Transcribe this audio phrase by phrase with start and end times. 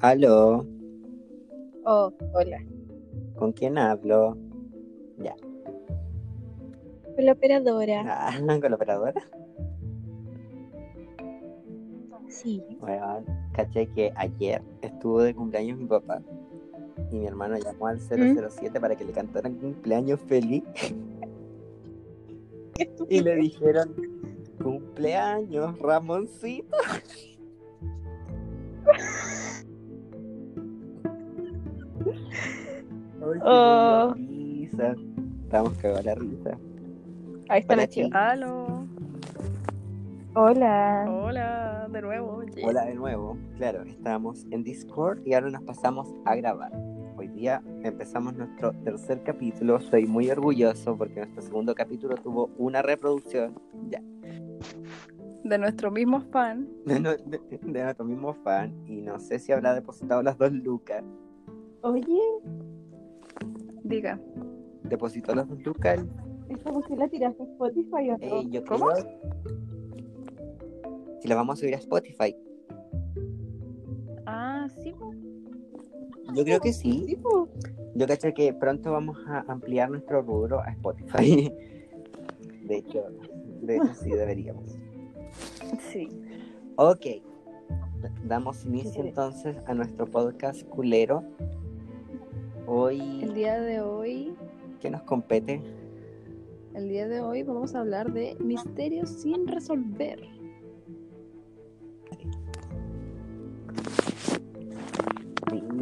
[0.00, 0.66] Aló,
[1.84, 2.58] Oh, hola.
[3.36, 4.36] ¿con quién hablo?
[5.18, 5.34] Ya.
[7.14, 8.02] Con la operadora.
[8.06, 9.22] Ah, ¿con la operadora?
[12.28, 12.62] Sí.
[12.80, 16.20] Bueno, caché que ayer estuvo de cumpleaños mi papá
[17.10, 20.64] y mi hermano llamó al 007 para que le cantaran cumpleaños feliz
[23.08, 23.94] y le dijeron
[24.62, 26.76] cumpleaños Ramoncito.
[33.22, 34.14] Ay, Oh.
[34.14, 34.94] risa.
[35.44, 36.58] Estamos cagados la risa.
[37.48, 38.06] Ahí está Hola, la chica.
[38.06, 38.30] chica.
[38.30, 38.86] Aló,
[40.34, 41.06] Hola.
[41.08, 42.42] hola, de nuevo.
[42.44, 42.68] yeah.
[42.68, 43.38] Hola de nuevo.
[43.56, 46.72] Claro, estábamos en Discord y ahora nos pasamos a grabar.
[47.16, 49.76] Hoy día empezamos nuestro tercer capítulo.
[49.76, 53.54] Estoy muy orgulloso porque nuestro segundo capítulo tuvo una reproducción
[53.88, 54.02] ya,
[55.44, 56.68] De nuestro mismo fan.
[56.84, 58.74] de, no- de- de nuestro mismo fan.
[58.86, 61.02] Y no sé si habrá depositado las dos lucas.
[61.86, 62.20] Oye,
[63.84, 64.18] Diga,
[64.82, 66.04] ¿Depositó las lucas?
[66.48, 68.40] ¿esta música la tiraste a Spotify o no?
[68.40, 68.86] Eh, yo ¿Cómo?
[68.88, 69.06] creo.
[71.20, 72.34] Si la vamos a subir a Spotify.
[74.26, 75.12] ah, sí, po.
[76.34, 77.04] Yo creo que sí.
[77.06, 77.48] Sí, po.
[77.94, 81.52] Yo caché que pronto vamos a ampliar nuestro rubro a Spotify.
[82.64, 83.04] De hecho,
[83.62, 84.76] de hecho sí deberíamos.
[85.92, 86.08] sí.
[86.76, 87.06] Ok.
[88.24, 89.08] Damos inicio Sí.
[89.08, 91.22] entonces a nuestro podcast culero.
[92.66, 92.98] El Hoy,
[93.32, 94.34] día de hoy,
[94.80, 95.62] ¿qué nos compete?
[96.74, 100.20] el día de hoy vamos a hablar de misterios sin resolver.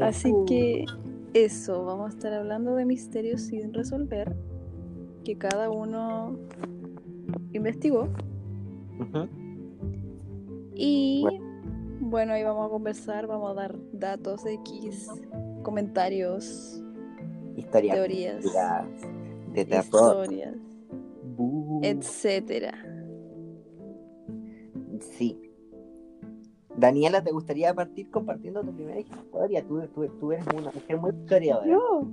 [0.00, 0.84] Así que
[1.32, 4.36] eso, vamos a estar hablando de misterios sin resolver
[5.24, 6.36] que cada uno
[7.52, 8.10] investigó.
[10.74, 11.24] Y
[12.00, 15.08] bueno, ahí vamos a conversar, vamos a dar datos X,
[15.64, 16.80] comentarios,
[17.56, 18.44] Historias teorías,
[19.52, 19.84] de terror.
[20.26, 20.54] historias,
[21.82, 22.72] etcétera.
[25.00, 25.40] Sí.
[26.76, 29.64] Daniela, ¿te gustaría partir compartiendo tu primera historia?
[29.66, 31.66] Tú, tú, tú eres una mujer muy historiadora.
[31.68, 32.08] Yo.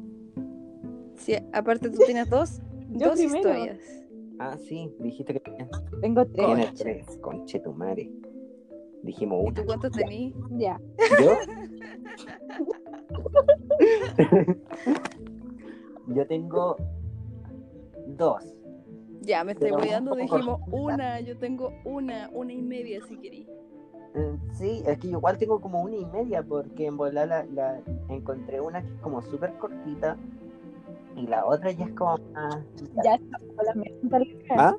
[1.16, 2.62] Sí, aparte tú tienes dos,
[2.92, 3.38] Yo dos primero.
[3.50, 3.80] historias.
[4.40, 5.70] Ah, sí, dijiste que tenías
[6.02, 6.74] Tengo tres.
[6.76, 7.18] Tres.
[7.22, 8.12] Conche tu madre.
[9.04, 9.54] Dijimos ¿Y una.
[9.56, 10.34] tú cuántas tenías?
[10.52, 10.80] Ya.
[11.24, 11.38] ¿Yo?
[16.08, 16.76] Yo tengo
[18.08, 18.44] dos.
[19.22, 23.48] Ya, me estoy cuidando, dijimos una, yo tengo una, una y media si querí.
[24.16, 27.46] Mm, Sí, es que yo igual tengo como una y media porque en volar la,
[27.46, 30.18] la- encontré una que es como súper cortita
[31.16, 32.58] y la otra ya es como más...
[33.04, 33.20] Ya
[34.10, 34.28] largas.
[34.58, 34.76] ¿Ah?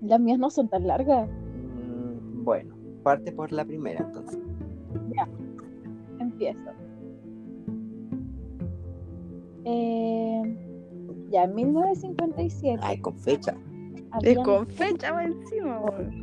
[0.00, 1.28] Las mías no son tan largas.
[1.28, 4.38] Mm, Bueno, parte por la primera entonces.
[6.18, 6.70] Empiezo.
[9.64, 10.56] Eh,
[11.30, 13.54] ya, en 1957 Ay, con fecha.
[14.22, 16.22] Es con fecha va encima, weón.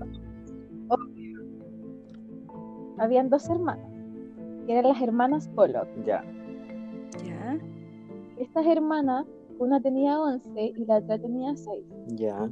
[2.97, 3.85] habían dos hermanas,
[4.65, 5.87] que eran las hermanas Pollock.
[6.05, 6.23] Ya.
[7.25, 7.59] Ya.
[8.37, 9.25] Estas hermanas,
[9.59, 11.83] una tenía 11 y la otra tenía 6.
[12.15, 12.49] Ya.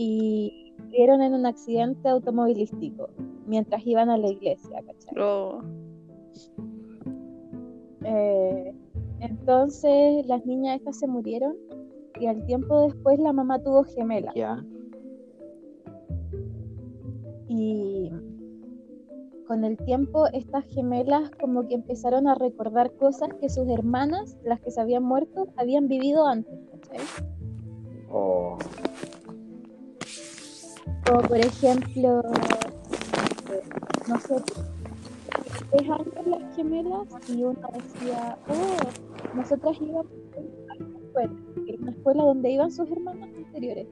[0.00, 3.08] Y murieron en un accidente automovilístico
[3.46, 5.18] mientras iban a la iglesia, ¿cachai?
[5.20, 5.60] Oh,
[8.04, 8.74] Eh,
[9.20, 11.56] entonces las niñas estas se murieron
[12.20, 14.34] y al tiempo después la mamá tuvo gemelas.
[14.34, 14.64] Ya.
[17.48, 18.12] Y
[19.48, 24.60] con el tiempo estas gemelas como que empezaron a recordar cosas que sus hermanas, las
[24.60, 27.27] que se habían muerto, habían vivido antes, ¿cachai?
[31.08, 32.22] Como por ejemplo,
[34.08, 34.36] no sé,
[35.70, 41.32] tres años las gemelas y una decía, oh, nosotras íbamos a una escuela,
[41.66, 43.86] era una escuela donde iban sus hermanas anteriores.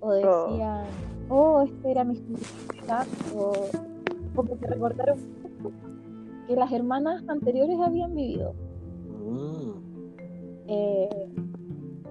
[0.00, 0.86] O decían,
[1.28, 3.06] oh, este era mi escuela,
[3.36, 3.52] o
[4.34, 5.18] como que recordaron
[6.48, 8.54] que las hermanas anteriores habían vivido.
[9.24, 9.70] Mm.
[10.66, 11.28] Eh,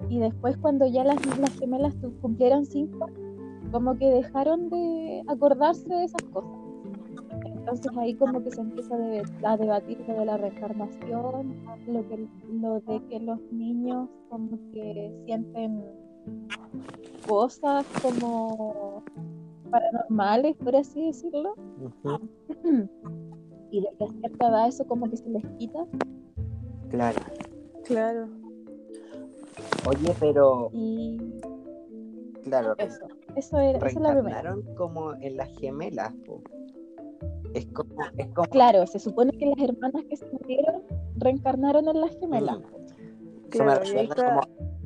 [0.08, 3.10] y después cuando ya las, las gemelas cumplieron cinco,
[3.70, 6.50] como que dejaron de acordarse de esas cosas.
[7.44, 8.94] Entonces ahí como que se empieza
[9.44, 11.54] a, debatir lo de la reencarnación,
[11.86, 15.84] lo, que, lo de que los niños como que sienten
[17.26, 19.02] cosas como
[19.70, 21.54] paranormales, por así decirlo,
[23.70, 25.84] y de que a cierta edad eso como que se les quita.
[26.88, 27.20] Claro.
[27.84, 28.28] claro.
[29.86, 31.18] Oye, pero Y
[32.44, 33.06] claro, eso,
[33.36, 34.56] eso era, esa es la primera.
[34.76, 36.42] como en las gemelas, po.
[37.54, 38.48] Es como, es como...
[38.48, 40.82] Claro, se supone que las hermanas que se murieron
[41.16, 42.58] reencarnaron en las gemelas.
[42.58, 43.48] Mm.
[43.50, 44.40] Claro, me recuerda como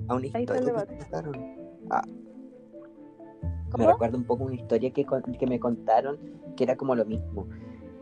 [0.09, 1.57] a una historia que contaron.
[1.91, 2.03] Ah.
[3.79, 5.07] Me recuerda un poco una historia que,
[5.39, 6.19] que me contaron
[6.57, 7.49] que era como lo mismo.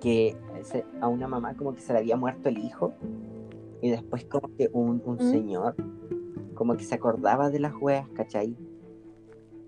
[0.00, 0.36] Que
[1.00, 2.92] a una mamá como que se le había muerto el hijo
[3.80, 5.30] y después como que un, un ¿Mm?
[5.30, 5.74] señor
[6.54, 8.54] como que se acordaba de las weas, ¿cachai?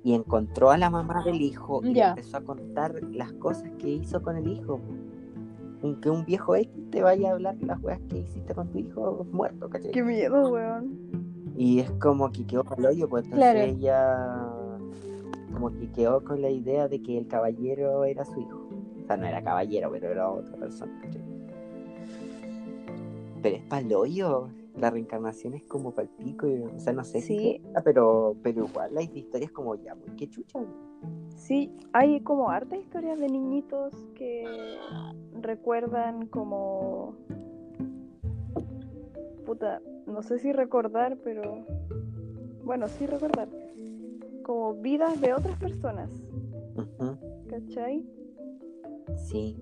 [0.04, 4.22] Y encontró a la mamá del hijo y empezó a contar las cosas que hizo
[4.22, 4.80] con el hijo.
[6.00, 9.26] Que un viejo X te vaya a hablar las weas que hiciste con tu hijo
[9.32, 9.90] muerto, ¿cachai?
[9.90, 10.96] Qué miedo, weón.
[11.56, 14.48] Y es como que quedó con el hoyo, pues entonces ella
[15.52, 18.68] como que quedó con la idea de que el caballero era su hijo.
[19.02, 21.22] O sea, no era caballero, pero era otra persona, ¿cachai?
[23.42, 27.20] Pero es para el hoyo la reencarnación es como palpico, y, o sea, no sé
[27.20, 30.58] si, pero, pero igual hay historias como ya, muy que chucha.
[31.36, 34.44] Sí, hay como harta historias de niñitos que
[35.40, 37.14] recuerdan como
[39.44, 41.66] puta, no sé si recordar, pero
[42.64, 43.48] bueno, sí recordar
[44.42, 46.10] como vidas de otras personas.
[47.48, 48.06] ¿Cachai?
[49.16, 49.56] Sí.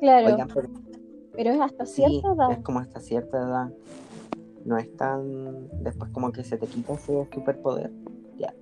[0.00, 0.46] Claro.
[0.54, 0.68] Pero
[1.46, 2.52] es hasta cierta edad.
[2.52, 3.72] Es como hasta cierta edad.
[4.64, 5.68] No es tan.
[5.82, 7.92] Después, como que se te quita ese superpoder.
[8.36, 8.54] Ya.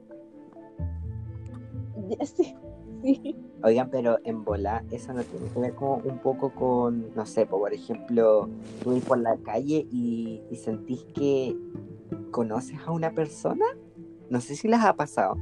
[2.25, 2.55] sí.
[3.02, 3.37] sí.
[3.62, 7.14] Oigan, pero en volar, eso no tiene que ver como un poco con.
[7.14, 8.49] No sé, por ejemplo,
[8.82, 11.56] tú ir por la calle y, y sentís que
[12.31, 13.64] conoces a una persona.
[14.28, 15.37] No sé si las ha pasado.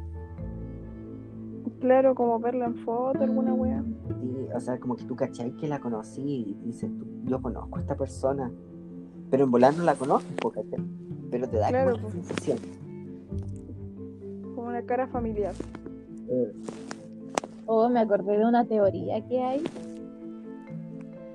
[1.84, 3.84] Claro, como verla en foto, alguna wea.
[4.08, 7.76] Sí, o sea, como que tú cachai que la conocí y dices, tú, yo conozco
[7.76, 8.50] a esta persona,
[9.30, 10.50] pero en volar no la conozco,
[11.30, 12.14] pero te da como una pues.
[12.14, 12.58] sensación.
[14.54, 15.52] Como una cara familiar.
[16.30, 16.52] Eh.
[17.66, 19.62] Oh, me acordé de una teoría que hay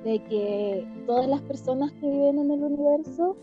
[0.03, 3.37] de que todas las personas que viven en el universo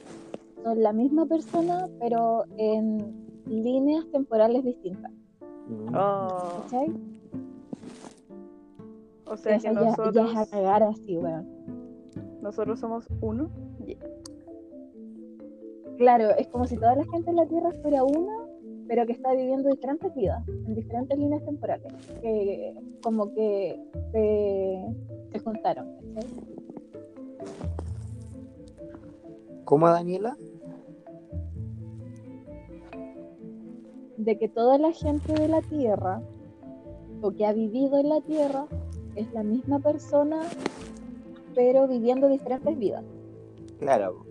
[0.65, 3.15] son la misma persona, pero en
[3.47, 5.13] líneas temporales distintas.
[5.95, 6.65] Oh.
[9.27, 10.15] O sea que nosotros.
[10.15, 11.47] Ya es a cagar así, weón.
[12.43, 13.51] Nosotros somos uno.
[15.99, 18.47] Claro, es como si toda la gente en la Tierra fuera una,
[18.87, 23.81] pero que está viviendo diferentes vidas, en diferentes líneas temporales, que como que
[24.13, 24.85] se,
[25.33, 25.89] se juntaron.
[29.65, 30.37] ¿Cómo, Daniela?
[34.27, 36.21] De que toda la gente de la Tierra,
[37.23, 38.67] o que ha vivido en la Tierra,
[39.15, 40.43] es la misma persona,
[41.55, 43.05] pero viviendo diferentes vidas.
[43.79, 44.27] Claro.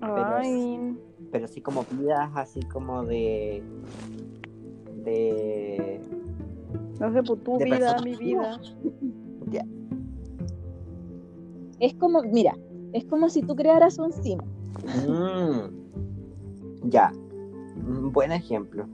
[0.00, 0.96] Ay.
[1.32, 3.60] Pero, sí como vidas así como de...
[5.04, 6.00] De...
[7.00, 8.60] No sé, pues tu vida, mi vida.
[9.48, 9.64] Ya.
[11.78, 12.56] Es como, mira,
[12.92, 14.40] es como si tú crearas un sim.
[15.06, 15.85] Mm.
[16.84, 17.12] Ya,
[18.12, 18.86] buen ejemplo.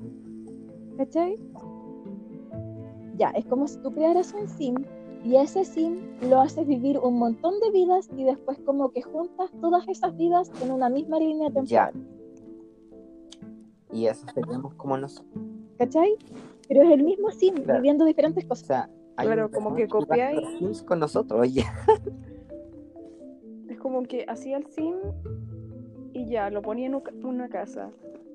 [0.97, 1.39] ¿Cachai?
[3.17, 4.75] Ya, es como si tú crearas un sim
[5.25, 5.99] y ese sim
[6.29, 10.51] lo haces vivir un montón de vidas y después como que juntas todas esas vidas
[10.63, 11.93] en una misma línea temporal.
[13.93, 15.45] Y eso seríamos como nosotros.
[15.79, 16.17] ¿Cachai?
[16.69, 18.65] Pero es el mismo sim viviendo diferentes cosas.
[18.65, 20.83] O sea, Claro, como que copiáis.
[20.83, 21.65] con nosotros, oye.
[23.69, 24.95] Es como que hacía el sim
[26.13, 27.91] y ya, lo ponía en una casa.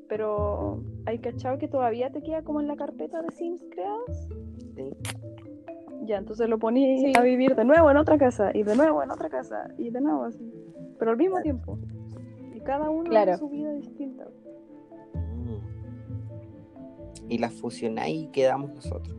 [0.08, 4.28] Pero hay cachado que todavía te queda como en la carpeta de Sims creados.
[4.76, 4.94] Sí.
[6.06, 9.12] Ya, entonces lo ponía a vivir de nuevo en otra casa, y de nuevo en
[9.12, 10.50] otra casa, y de nuevo así.
[10.98, 11.78] Pero al mismo tiempo.
[12.56, 14.26] Y cada uno tiene su vida distinta.
[15.14, 15.58] Mm.
[17.30, 19.16] Y las fusionáis y quedamos nosotros.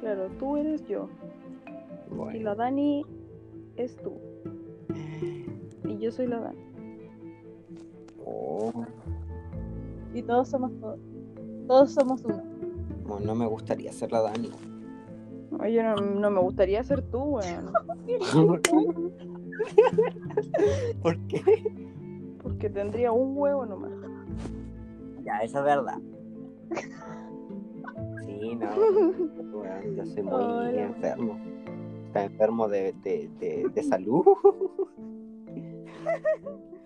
[0.00, 1.08] Claro, tú eres yo.
[2.32, 3.04] Y la Dani
[3.76, 4.14] es tú.
[5.86, 6.63] Y yo soy la Dani.
[8.24, 8.72] Oh.
[10.12, 10.98] Y todos somos todos.
[11.66, 12.42] Todos somos uno.
[13.06, 14.50] Bueno, no me gustaría ser la Dani.
[15.60, 17.70] Oye, no, no me gustaría ser tú, weón.
[21.02, 21.42] ¿Por qué?
[22.42, 23.92] Porque tendría un huevo nomás.
[25.22, 25.98] Ya, eso es verdad.
[28.26, 28.70] Sí, no.
[29.96, 31.38] yo soy muy enfermo.
[32.06, 34.24] Está enfermo de, de, de, de salud.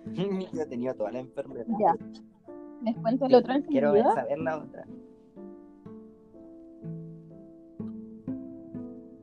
[0.06, 1.66] Yo he tenido toda la enfermedad.
[1.78, 1.96] Ya.
[2.82, 4.86] ¿Les cuento el otro Quiero saber la otra.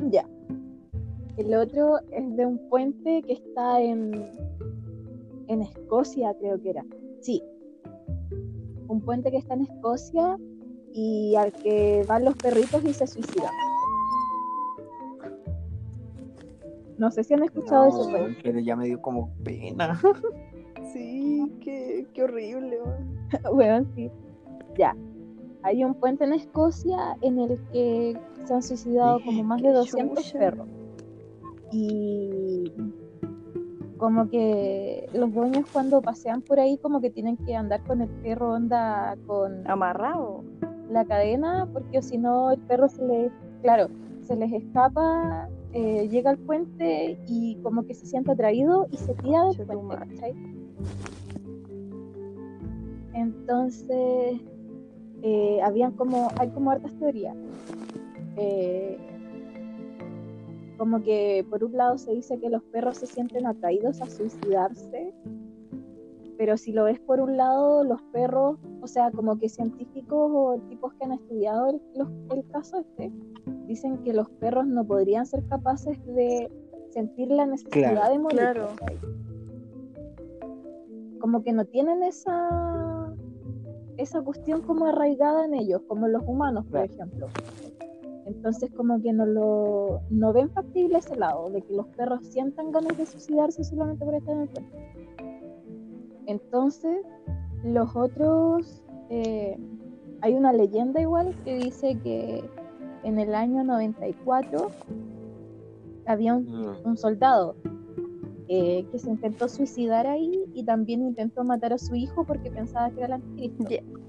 [0.09, 0.27] Ya.
[1.37, 4.25] El otro es de un puente que está en,
[5.47, 6.85] en Escocia, creo que era.
[7.21, 7.41] Sí.
[8.87, 10.37] Un puente que está en Escocia
[10.93, 13.51] y al que van los perritos y se suicidan.
[16.97, 18.33] No sé si han escuchado eso, pero...
[18.41, 19.99] pero ya me dio como pena.
[20.95, 22.79] Sí, qué, qué horrible.
[23.53, 24.09] Bueno, sí.
[24.77, 24.95] Ya.
[25.63, 30.31] Hay un puente en Escocia en el que se han suicidado como más de 200
[30.31, 30.69] perros.
[31.73, 32.71] Y
[33.97, 38.09] como que los dueños cuando pasean por ahí como que tienen que andar con el
[38.09, 40.43] perro onda con amarrado
[40.89, 43.87] la cadena porque si no el perro se les claro
[44.21, 49.13] se les escapa eh, llega al puente y como que se siente atraído y se
[49.15, 50.64] tira del puente ¿cachai?
[53.13, 54.41] Entonces
[55.21, 57.35] eh, habían como hay como hartas teorías
[58.37, 58.97] eh,
[60.77, 65.13] como que por un lado se dice que los perros se sienten atraídos a suicidarse,
[66.37, 70.59] pero si lo ves por un lado, los perros, o sea, como que científicos o
[70.69, 71.81] tipos que han estudiado el,
[72.31, 73.11] el caso este,
[73.67, 76.51] dicen que los perros no podrían ser capaces de
[76.89, 78.39] sentir la necesidad de morir.
[78.39, 78.67] Claro.
[81.19, 83.13] Como que no tienen esa
[83.97, 87.27] esa cuestión como arraigada en ellos, como los humanos, por ejemplo.
[88.25, 92.71] Entonces como que no lo no ven factible ese lado, de que los perros sientan
[92.71, 94.85] ganas de suicidarse solamente por estar en el puente.
[96.27, 97.05] Entonces,
[97.63, 99.57] los otros, eh,
[100.21, 102.43] hay una leyenda igual que dice que
[103.03, 104.71] en el año 94
[106.07, 106.45] había un,
[106.83, 106.97] mm.
[106.97, 107.55] soldado
[108.47, 112.89] eh, que se intentó suicidar ahí y también intentó matar a su hijo porque pensaba
[112.91, 113.99] que era el anticristo.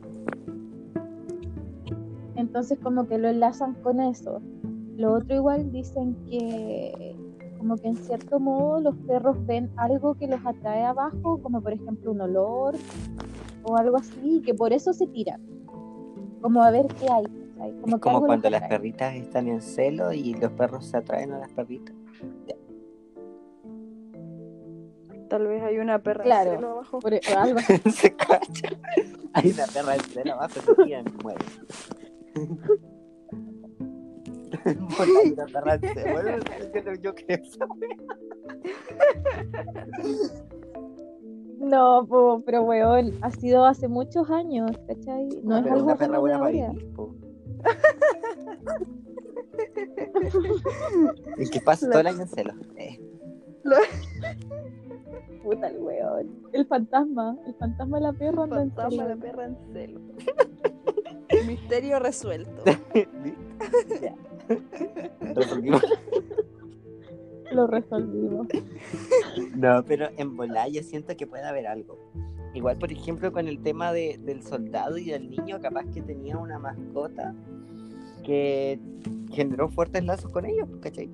[2.35, 4.40] Entonces como que lo enlazan con eso.
[4.97, 7.16] Lo otro igual dicen que
[7.59, 11.73] como que en cierto modo los perros ven algo que los atrae abajo, como por
[11.73, 12.75] ejemplo un olor
[13.62, 15.40] o algo así, y que por eso se tiran.
[16.40, 17.25] Como a ver qué hay.
[17.81, 21.50] Como, como cuando las perritas están en celo y los perros se atraen a las
[21.52, 21.95] perritas.
[25.28, 26.99] Tal vez hay una perra en celo abajo.
[27.00, 27.59] Por, e, algo.
[27.90, 28.68] se cacha.
[29.33, 30.61] Hay una perra en celo abajo,
[37.02, 37.38] yo creo
[41.59, 42.06] No,
[42.45, 45.28] pero weón, ha sido hace muchos años, ¿cachai?
[45.42, 46.87] No, es algo una perra buena para vivir,
[51.38, 52.54] ¿Y qué pasa todo el año en celo?
[52.76, 53.00] Eh.
[55.47, 56.29] Puta el weón.
[56.53, 60.00] El fantasma, el fantasma de la perra el fantasma de la perra en celo.
[61.47, 62.65] Misterio resuelto.
[67.53, 68.49] Lo resolvimos.
[69.55, 71.97] No, pero en Bolaya siento que puede haber algo.
[72.53, 76.38] Igual, por ejemplo, con el tema de, del soldado y del niño, capaz que tenía
[76.38, 77.37] una mascota
[78.25, 78.81] que
[79.31, 81.09] generó fuertes lazos con ellos, ¿cachai?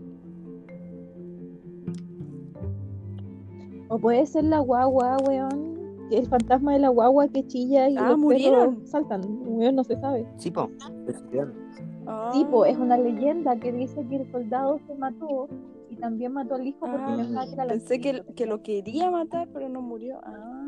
[3.92, 5.72] O puede ser la guagua, weón
[6.16, 8.86] el fantasma de la guagua que chilla y ah, los murieron.
[8.86, 9.22] saltan.
[9.22, 10.26] no se sabe.
[10.36, 10.68] Sí, po.
[12.64, 15.48] es una leyenda que dice que el soldado se mató
[15.90, 19.68] y también mató al hijo porque ah, que Pensé que, que, lo quería matar, pero
[19.68, 20.20] no murió.
[20.22, 20.62] Ah.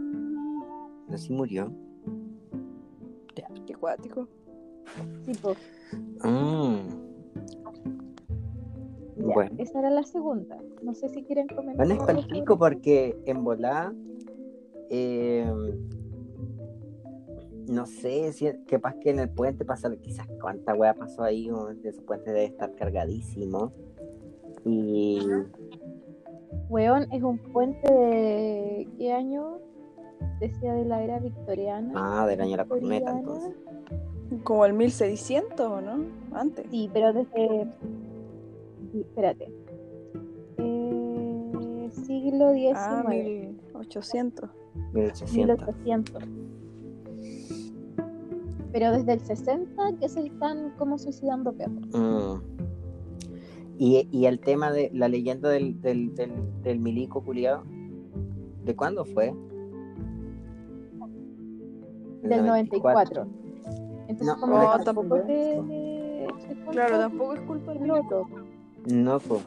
[1.08, 1.72] No, sí murió.
[3.66, 4.28] Qué cuático.
[5.24, 5.32] Sí,
[9.32, 9.56] bueno.
[9.58, 10.58] Esa era la segunda.
[10.82, 11.86] No sé si quieren comentar.
[11.86, 13.92] Van a pico porque en volá
[14.90, 15.88] Em,
[17.66, 21.50] no sé, si, pasa que en el puente pasa, quizás cuánta weá pasó ahí,
[21.82, 23.72] ese puente debe estar cargadísimo.
[24.64, 25.20] Y.
[26.68, 28.88] Weón, es un puente de.
[28.98, 29.58] ¿Qué año?
[30.40, 31.92] Decía de la era victoriana.
[31.94, 33.54] Ah, del año de la corneta, entonces.
[34.42, 36.06] Como el 1600, ¿o no?
[36.32, 36.66] Antes.
[36.70, 37.66] Sí, pero desde.
[39.00, 39.50] Espérate.
[40.58, 42.74] Eh, siglo XIX.
[42.76, 44.50] Ah, 1800.
[44.92, 46.24] 1800.
[48.72, 51.86] Pero desde el 60 que se están como suicidando perros.
[51.92, 52.54] Mm.
[53.78, 57.64] ¿Y, ¿Y, el tema de la leyenda del, del, del, milico culiado,
[58.64, 59.34] ¿de cuándo fue?
[62.22, 63.26] Del 94.
[64.06, 65.20] Entonces, como no, tampoco
[66.70, 68.28] Claro, tampoco es culpa del milico.
[68.86, 69.42] No, pues.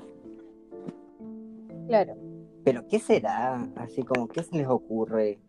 [1.87, 2.15] Claro.
[2.63, 3.67] Pero ¿qué será?
[3.75, 5.39] Así como, ¿qué se les ocurre?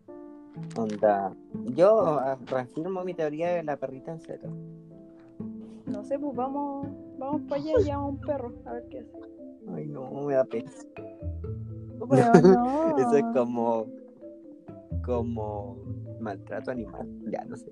[0.77, 1.35] Onda.
[1.75, 4.49] Yo ah, reafirmo mi teoría de la perrita en cero.
[5.85, 9.17] No sé, pues vamos, vamos para allá y llamamos un perro, a ver qué hace.
[9.73, 10.71] Ay, no, me da pena.
[12.43, 12.97] no.
[12.97, 13.87] Eso es como.
[15.05, 15.77] como
[16.19, 17.07] maltrato animal.
[17.31, 17.71] Ya, no sé.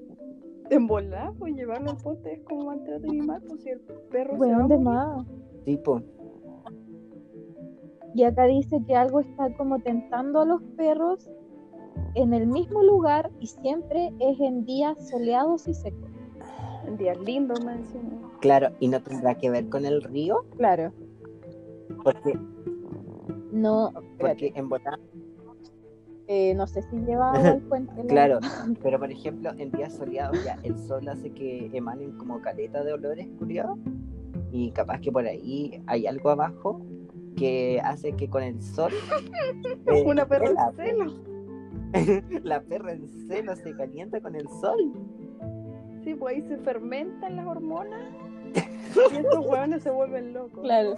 [0.69, 4.67] En volar, pues llevarlo al pote es como maltrato animal, pues si el perro bueno,
[4.67, 5.25] se va más?
[5.67, 6.01] Tipo.
[8.15, 11.29] Y acá dice que algo está como tentando a los perros
[12.15, 16.09] en el mismo lugar y siempre es en días soleados y secos.
[16.87, 17.79] En días lindos, más
[18.39, 20.45] Claro, y no tendrá que ver con el río.
[20.55, 20.93] Claro.
[22.01, 22.39] Porque.
[23.51, 23.91] No.
[24.19, 25.01] Porque en Botán.
[26.27, 28.05] Eh, no sé si lleva al puente.
[28.07, 28.39] claro,
[28.81, 32.93] pero por ejemplo, en días soleados ya el sol hace que emanen como caleta de
[32.93, 33.77] olores curiosos
[34.51, 36.81] y capaz que por ahí hay algo abajo
[37.35, 38.91] que hace que con el sol
[39.85, 41.13] eh, una perra en celo
[42.43, 44.93] la perra en celo se calienta con el sol
[46.03, 48.01] sí pues ahí se fermentan las hormonas
[49.13, 50.95] y estos hueones se vuelven locos claro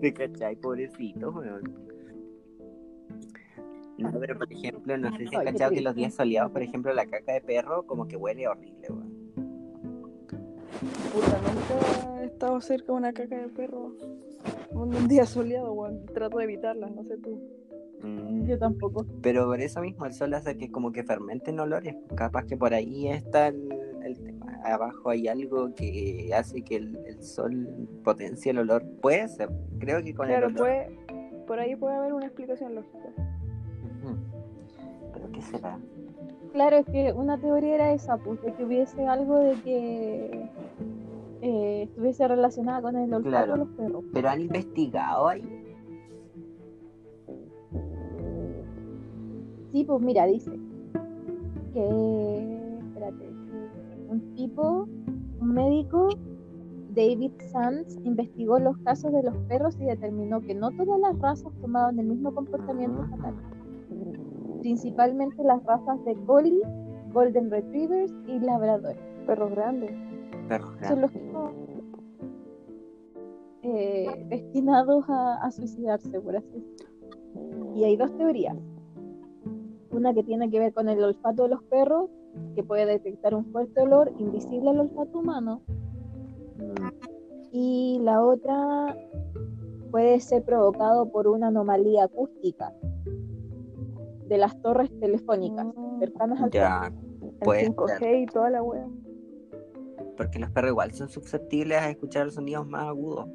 [0.00, 0.56] ¿Te cachai?
[0.56, 1.86] Pobrecito, weón.
[3.98, 6.92] No, pero por ejemplo, no sé si has cachado que los días soleados, por ejemplo,
[6.92, 9.15] la caca de perro como que huele horrible, weón.
[11.12, 13.92] Puta, nunca he estado cerca de una caca de perro.
[14.72, 16.06] Un día soleado, weón.
[16.06, 17.40] Trato de evitarla, no sé tú.
[18.02, 18.46] Mm.
[18.46, 19.06] Yo tampoco.
[19.22, 21.96] Pero por eso mismo el sol hace que como que fermenten olores.
[22.14, 23.68] Capaz que por ahí está el,
[24.22, 24.60] tema.
[24.64, 27.68] Abajo hay algo que hace que el, sol
[28.04, 28.84] potencie el olor.
[29.00, 29.48] Puede ser.
[29.78, 30.56] Creo que con el olor.
[30.56, 30.98] Puede,
[31.46, 33.08] por ahí puede haber una explicación lógica.
[35.12, 35.78] ¿Pero qué será?
[36.56, 40.48] Claro, es que una teoría era esa, pues, de que hubiese algo de que
[41.42, 44.04] eh, estuviese relacionada con el olfato de los perros.
[44.14, 45.42] ¿Pero han investigado ahí?
[49.70, 50.50] Sí, pues mira, dice
[51.74, 53.28] que, espérate,
[54.08, 54.88] un tipo,
[55.38, 56.08] un médico,
[56.94, 61.52] David Sands, investigó los casos de los perros y determinó que no todas las razas
[61.60, 63.34] tomaban el mismo comportamiento fatal
[64.66, 66.60] principalmente las razas de Collie,
[67.12, 68.96] Golden Retrievers y Labrador.
[69.24, 69.92] Perros grandes.
[70.48, 70.88] Perros grandes.
[70.88, 71.20] Son los que
[73.62, 76.66] eh, destinados a, suicidarse, por así
[77.76, 78.56] Y hay dos teorías.
[79.92, 82.10] Una que tiene que ver con el olfato de los perros,
[82.56, 85.62] que puede detectar un fuerte olor invisible al olfato humano.
[87.52, 88.96] Y la otra
[89.92, 92.72] puede ser provocado por una anomalía acústica,
[94.28, 95.98] de las torres telefónicas mm.
[96.00, 96.92] cercanas al ya,
[97.40, 98.86] pues, 5G y toda la web.
[100.16, 103.28] Porque los perros igual son susceptibles a escuchar sonidos más agudos.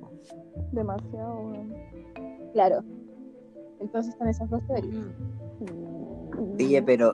[0.72, 1.54] Demasiado,
[2.54, 2.84] Claro.
[3.80, 5.08] Entonces están esas dos teorías.
[6.56, 7.14] Oye, pero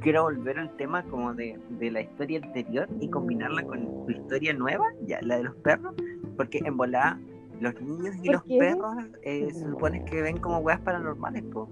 [0.00, 4.84] quiero volver al tema como de, la historia anterior y combinarla con tu historia nueva,
[5.06, 5.94] ya la de los perros,
[6.36, 7.18] porque en volada
[7.60, 11.68] los niños y los perros eh, se supone que ven como weas paranormales, po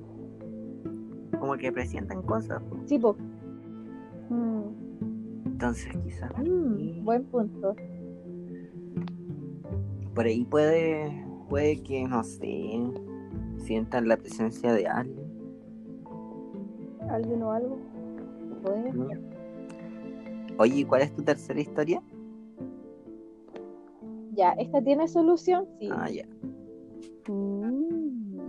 [1.42, 2.62] como que presientan cosas.
[2.86, 3.16] Sí, pues.
[5.44, 6.30] Entonces, quizás.
[6.38, 7.74] Mm, buen punto.
[10.14, 12.80] Por ahí puede, puede que, no sé,
[13.58, 15.26] sientan la presencia de alguien.
[17.10, 17.76] ¿Alguien o algo?
[18.62, 18.92] Puede.
[20.58, 22.00] Oye, ¿cuál es tu tercera historia?
[24.34, 25.66] Ya, ¿esta tiene solución?
[25.80, 25.88] Sí.
[25.90, 26.24] Ah, ya.
[27.26, 28.01] Mm,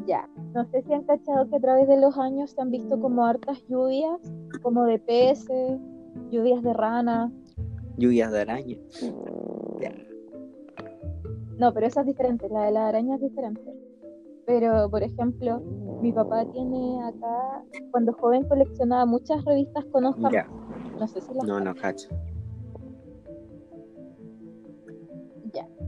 [0.06, 0.30] ya.
[0.54, 3.26] No sé si han cachado que a través de los años se han visto como
[3.26, 4.20] hartas lluvias,
[4.62, 5.80] como de peces,
[6.30, 7.32] lluvias de rana.
[7.98, 8.78] Lluvias de araña.
[11.58, 13.74] No, pero esa es diferente, la de la araña es diferente.
[14.46, 15.62] Pero, por ejemplo,
[16.02, 20.50] mi papá tiene acá, cuando joven coleccionaba muchas revistas con Oscar.
[21.00, 22.10] No sé si las No, no cacho.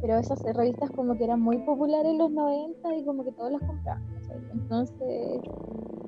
[0.05, 3.51] Pero esas revistas como que eran muy populares en los 90 y como que todos
[3.51, 4.03] las compraban.
[4.53, 5.41] Entonces,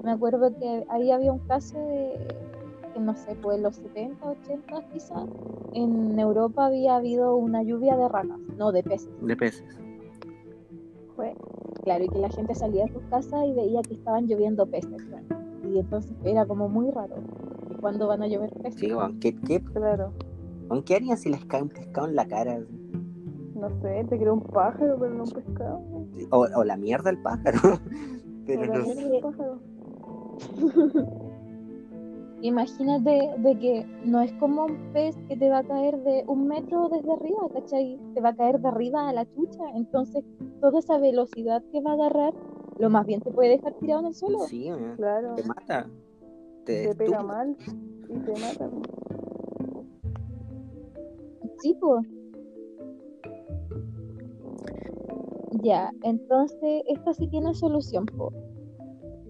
[0.04, 2.28] me acuerdo que ahí había un caso de,
[2.94, 5.26] que no sé, pues en los 70, 80 quizás,
[5.74, 9.10] en Europa había habido una lluvia de ranas, no, de peces.
[9.20, 9.66] De peces.
[11.16, 11.34] Fue,
[11.84, 15.02] claro, y que la gente salía de sus casas y veía que estaban lloviendo peces.
[15.64, 17.16] Y entonces era como muy raro.
[17.72, 18.80] ¿Y cuándo van a llover peces?
[18.80, 19.60] Sí, aunque, ¿qué?
[19.60, 20.14] Claro.
[20.86, 22.60] ¿Qué harían si les cae un pescado en la cara?
[23.58, 25.82] No sé, te creo un pájaro, pero no un pescado.
[26.30, 27.60] O, o la mierda el pájaro.
[28.46, 29.22] pero no sé.
[32.41, 36.48] Imagínate de que no es como un pez que te va a caer de un
[36.48, 38.00] metro desde arriba, ¿cachai?
[38.13, 39.63] Te va a caer de arriba a la chucha.
[39.74, 40.24] Entonces,
[40.62, 42.36] toda esa velocidad que va a agarrar,
[42.78, 44.39] lo más bien te puede dejar tirado en el suelo.
[44.41, 45.34] Sí, claro.
[45.34, 45.89] Te mata.
[46.63, 47.58] Te, pega mal
[48.08, 48.70] y te mata.
[51.60, 52.06] Sí, pues.
[55.62, 58.06] Ya, entonces esto sí tiene solución.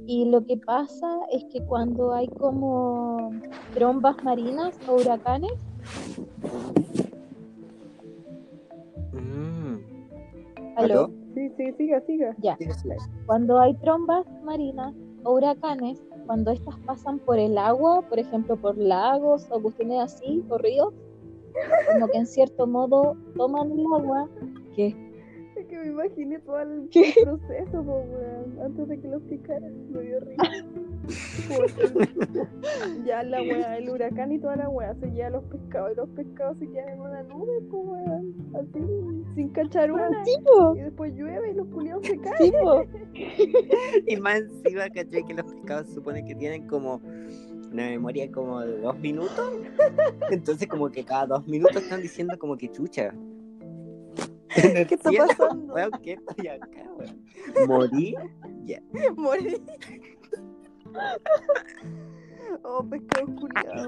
[0.05, 3.31] Y lo que pasa es que cuando hay como
[3.73, 5.53] trombas marinas o huracanes,
[9.11, 9.75] mm.
[10.77, 11.11] ¿Aló?
[11.33, 12.35] Sí, sí, siga, siga.
[12.39, 12.57] Ya.
[13.25, 18.77] Cuando hay trombas marinas o huracanes, cuando estas pasan por el agua, por ejemplo, por
[18.77, 20.93] lagos o cuestiones así, o ríos,
[21.91, 24.29] como que en cierto modo toman el agua
[24.75, 25.06] que es que
[25.87, 30.43] me imaginé todo el proceso, weón, antes de que los picaran, me dio risa.
[33.05, 36.09] ya la weá, el huracán y toda la weá se lleva los pescados y los
[36.09, 38.79] pescados se quedan en una nube, weón, así,
[39.35, 40.09] sin cachar una.
[40.75, 42.53] y después llueve y los culiados se caen.
[44.07, 47.01] y más encima, caché que los pescados se supone que tienen como
[47.71, 49.51] una memoria como de dos minutos.
[50.31, 53.13] Entonces como que cada dos minutos están diciendo como que chucha.
[54.61, 55.75] ¿Qué está pasando?
[56.01, 57.23] ¿qué estoy acá, weón?
[57.67, 58.15] Morí,
[58.65, 58.81] ya.
[59.15, 59.61] Morí.
[62.63, 63.87] Oh, pescado culiado.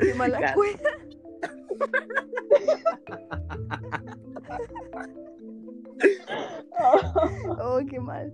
[0.00, 0.78] Qué mala cueva.
[7.60, 8.32] oh, qué mal.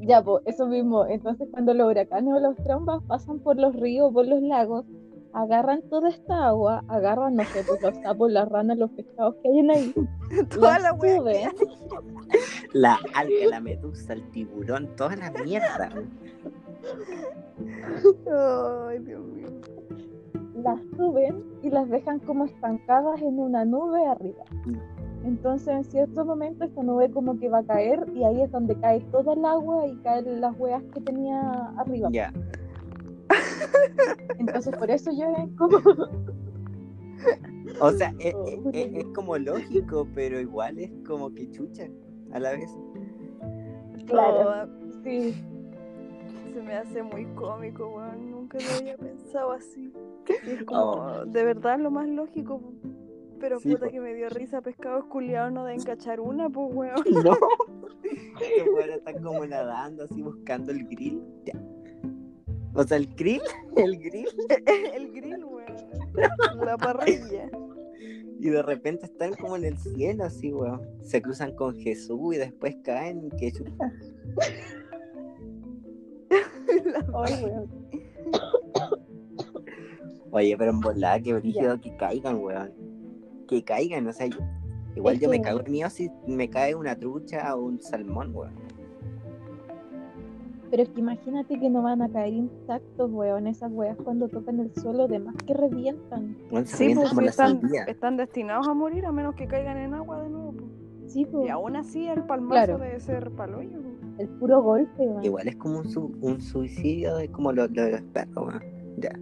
[0.00, 1.06] Ya, pues, eso mismo.
[1.06, 4.84] Entonces, cuando los huracanes o los trombas pasan por los ríos, por los lagos,
[5.36, 9.48] agarran toda esta agua, agarran, no sé, pues, los sapos, las ranas, los pescados que
[9.50, 9.94] hay en ahí.
[10.48, 11.50] Toda la suben,
[12.72, 15.90] La alga, la medusa, el tiburón, toda la mierda.
[18.88, 19.48] Ay, Dios mío.
[20.54, 24.44] Las suben y las dejan como estancadas en una nube arriba.
[25.24, 28.74] Entonces, en cierto momento, esta nube como que va a caer y ahí es donde
[28.80, 31.40] cae todo el agua y caen las hueas que tenía
[31.76, 32.08] arriba.
[32.10, 32.32] Ya.
[34.38, 35.78] Entonces, por eso yo es como.
[37.80, 38.34] O sea, es,
[38.72, 41.88] es, como lógico, pero igual es como que chucha
[42.32, 42.70] a la vez.
[44.06, 44.68] Claro,
[45.02, 45.34] sí.
[46.54, 48.30] Se me hace muy cómico, weón.
[48.30, 49.92] Nunca lo había pensado así.
[50.46, 51.24] Es como, oh.
[51.26, 52.62] de verdad, lo más lógico.
[53.38, 57.04] Pero puta que me dio risa, pescados culiados no de encachar una, pues weón.
[57.24, 57.36] No.
[58.38, 61.22] que bueno, están como nadando así buscando el grill.
[62.76, 63.40] O sea, el grill,
[63.76, 64.28] el grill.
[64.94, 65.76] el grill, weón.
[66.64, 67.50] La parrilla.
[68.38, 70.82] Y de repente están como en el cielo, así, weón.
[71.02, 73.30] Se cruzan con Jesús y después caen.
[73.30, 73.50] Que
[80.30, 82.86] Oye, pero en volada, que brígido que caigan, weón
[83.46, 84.28] que caigan, o sea,
[84.94, 88.54] igual yo me cago en mío si me cae una trucha o un salmón, weón.
[90.70, 94.60] Pero es que imagínate que no van a caer intactos, weón, esas weas cuando tocan
[94.60, 96.36] el suelo, de más que revientan.
[96.64, 100.54] sí, pues están, están, destinados a morir a menos que caigan en agua de nuevo.
[101.06, 101.46] Sí, pues.
[101.46, 103.78] Y aún así el palmazo debe ser paloyo.
[104.18, 105.24] El puro golpe, weón.
[105.24, 108.62] Igual es como un, un suicidio, es como lo, de los perros, weón.
[108.98, 109.12] Ya.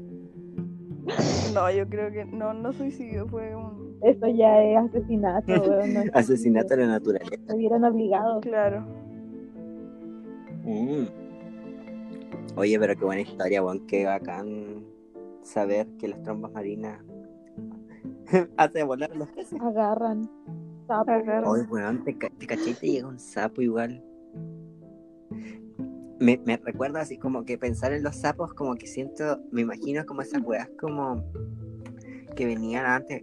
[1.53, 6.11] No, yo creo que no, no suicidio, fue un eso ya es asesinato, weón.
[6.13, 7.37] asesinato a la naturaleza.
[7.47, 8.43] Se vieron obligados.
[8.43, 8.85] Claro.
[10.65, 11.24] Mm.
[12.57, 13.87] Oye, pero qué buena historia, weón.
[13.87, 14.85] Qué bacán
[15.43, 17.03] saber que las trombas marinas
[18.57, 19.61] hacen volar los peces.
[19.61, 20.31] Agarran.
[20.87, 21.13] Sapo.
[21.47, 24.05] Oye, weón, te, te caché y te llega un sapo igual.
[26.21, 30.07] Me, me, recuerda así como que pensar en los sapos, como que siento, me imagino
[30.07, 31.25] como esas weas como
[32.37, 33.23] que venían antes,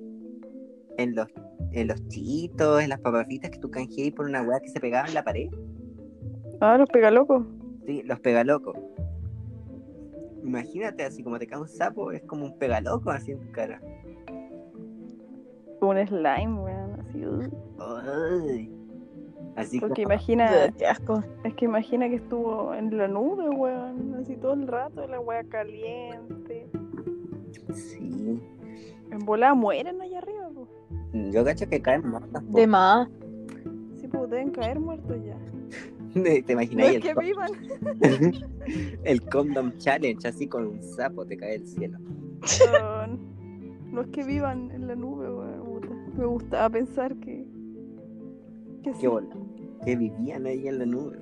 [0.98, 1.28] en los,
[1.72, 5.08] en los chitos, en las papafitas que tú canjeas por una weá que se pegaba
[5.08, 5.50] en la pared.
[6.60, 7.46] Ah, los pegalocos.
[7.86, 8.78] Sí, los pegalocos.
[10.44, 13.82] Imagínate, así como te cae un sapo, es como un pegaloco así en tu cara.
[15.82, 17.26] Un slime, weón, así.
[17.26, 18.72] Uy.
[19.56, 20.50] Así Porque imagina,
[21.44, 25.44] es que imagina que estuvo en la nube, weón, así todo el rato, la weá
[25.44, 26.68] caliente.
[27.74, 28.40] Sí.
[29.12, 30.50] En volada mueren allá arriba,
[31.14, 32.42] yo cacho que caen muertos.
[32.54, 33.10] De más.
[33.96, 35.38] Sí, pues deben caer muertos ya.
[36.46, 36.88] ¿Te imaginas?
[36.88, 37.52] No es que vivan.
[39.04, 42.00] el Condom Challenge, así con un sapo te cae el cielo.
[43.92, 45.28] No, es que vivan en la nube,
[46.18, 47.46] Me gustaba pensar que.
[48.84, 49.08] Que, sí.
[49.86, 51.18] que vivían ahí en la nube,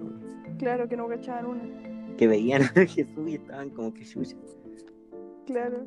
[0.58, 2.16] Claro, que no cachaban una.
[2.18, 4.36] Que veían a Jesús y estaban como que yuyas.
[5.46, 5.86] Claro.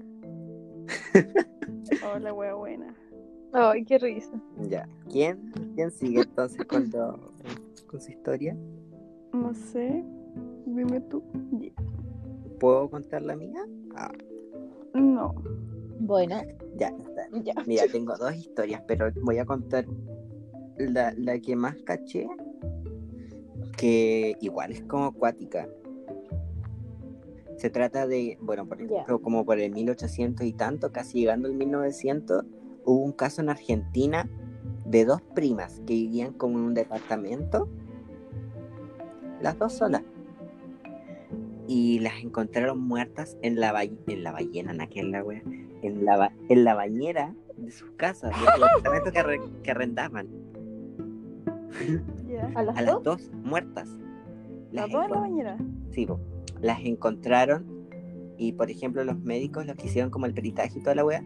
[2.15, 2.95] Hola, wea buena.
[3.53, 4.41] Ay, qué risa.
[4.69, 4.89] Ya.
[5.11, 8.57] ¿Quién, ¿Quién sigue entonces con, con su historia?
[9.33, 10.05] No sé.
[10.67, 11.23] Dime tú.
[12.61, 13.65] ¿Puedo contar la mía?
[13.97, 14.13] Ah.
[14.95, 15.35] No.
[16.01, 16.41] Bueno.
[16.77, 16.93] Ya,
[17.43, 17.55] ya.
[17.67, 19.87] Mira, tengo dos historias, pero voy a contar
[20.79, 22.29] la, la que más caché,
[23.77, 25.69] que igual es como acuática.
[27.57, 31.55] Se trata de, bueno, por ejemplo, como por el 1800 y tanto, casi llegando al
[31.55, 32.45] 1900,
[32.85, 34.29] hubo un caso en Argentina
[34.85, 37.69] de dos primas que vivían como en un departamento,
[39.43, 40.03] las dos solas.
[41.69, 45.25] Y las encontraron muertas en la, en la ballena, en aquel la
[45.83, 50.29] en la, en la bañera de sus casas, del departamento que, que arrendaban.
[52.55, 53.31] ¿A, las, dos?
[53.33, 53.89] muertas.
[54.71, 55.59] ¿Las dos en la bañera?
[55.91, 56.07] Sí,
[56.61, 57.67] las encontraron
[58.39, 61.23] y por ejemplo los médicos, los que hicieron como el peritaje y toda la wea,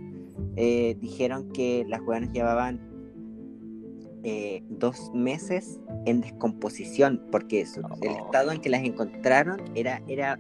[0.57, 2.81] eh, dijeron que las weas llevaban
[4.23, 8.27] eh, dos meses en descomposición, porque eso, el oh.
[8.27, 10.39] estado en que las encontraron era, era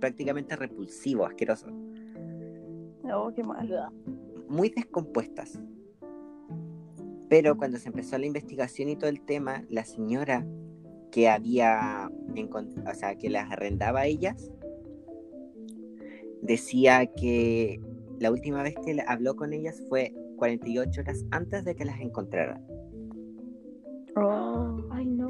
[0.00, 1.66] prácticamente repulsivo, asqueroso.
[3.04, 3.90] Oh, qué mal.
[4.48, 5.60] Muy descompuestas.
[7.28, 10.46] Pero cuando se empezó la investigación y todo el tema, la señora
[11.10, 14.50] que había, o sea, que las arrendaba a ellas,
[16.42, 17.80] decía que
[18.18, 22.60] la última vez que habló con ellas fue 48 horas antes de que las encontraran.
[24.16, 25.28] Oh, ay no.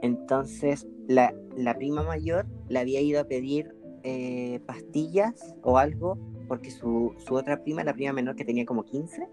[0.00, 1.34] Entonces, la,
[1.76, 3.74] prima mayor le había ido a pedir
[4.04, 6.16] eh, pastillas o algo,
[6.48, 9.28] porque su, otra prima, la prima menor que tenía como 15,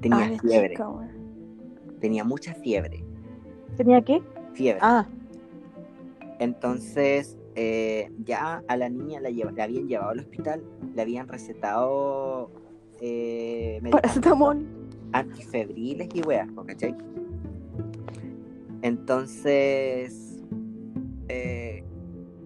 [0.00, 0.76] tenía fiebre.
[2.00, 3.04] tenía mucha fiebre.
[3.76, 4.20] ¿Tenía qué?
[4.54, 4.80] Fiebre.
[4.82, 5.06] Ah.
[6.40, 12.65] Entonces, eh, ya a la niña la, la, habían llevado al hospital, le habían recetado
[13.06, 13.80] eh,
[15.12, 16.94] antifebriles y weas, ¿cachai?
[18.82, 20.42] Entonces,
[21.28, 21.84] eh,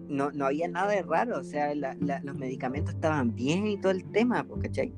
[0.07, 4.03] no, no, había nada de raro, o sea, los medicamentos estaban bien y todo el
[4.11, 4.93] tema, ¿cachai?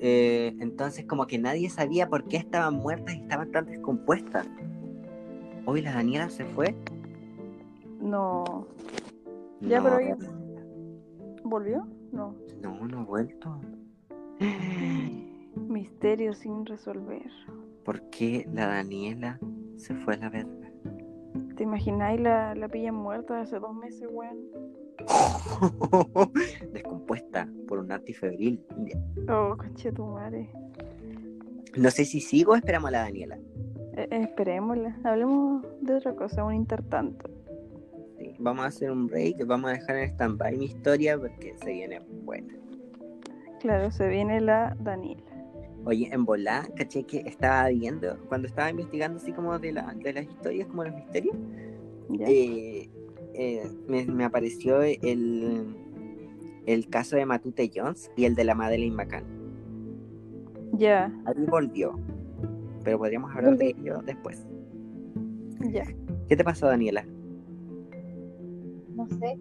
[0.00, 4.46] Eh, entonces, como que nadie sabía por qué estaban muertas y estaban tan descompuestas.
[5.66, 6.76] Hoy la Daniela se fue.
[8.00, 8.68] No.
[9.60, 9.98] Ya, pero
[11.48, 11.86] ¿Volvió?
[12.12, 12.34] No.
[12.60, 13.58] No, no ha vuelto.
[15.56, 17.30] Misterio sin resolver.
[17.84, 19.38] ¿Por qué la Daniela
[19.76, 20.70] se fue a la verga?
[21.56, 24.36] ¿Te imagináis la, la pillan muerta hace dos meses, weón?
[26.72, 28.62] Descompuesta por un antifebril.
[29.30, 30.50] Oh, conche tu madre.
[31.78, 33.38] No sé si sigo o esperamos a la Daniela.
[33.96, 34.98] Eh, esperémosla.
[35.02, 37.37] Hablemos de otra cosa, un intertanto.
[38.38, 42.00] Vamos a hacer un break, vamos a dejar en stand-by mi historia porque se viene
[42.24, 42.54] buena.
[43.60, 45.22] Claro, se viene la Daniela.
[45.84, 50.12] Oye, en Volá, caché que estaba viendo, cuando estaba investigando así como de, la, de
[50.12, 51.36] las historias, como los misterios,
[52.20, 52.88] eh,
[53.34, 55.74] eh, me, apareció el,
[56.66, 59.24] el caso de Matute Jones y el de la Madeleine McCann.
[60.72, 61.12] Ya.
[61.26, 61.98] Ahí volvió,
[62.84, 64.46] pero podríamos hablar de ello después.
[65.72, 65.84] Ya.
[66.28, 67.04] ¿Qué te pasó, Daniela?
[68.98, 69.38] No sé,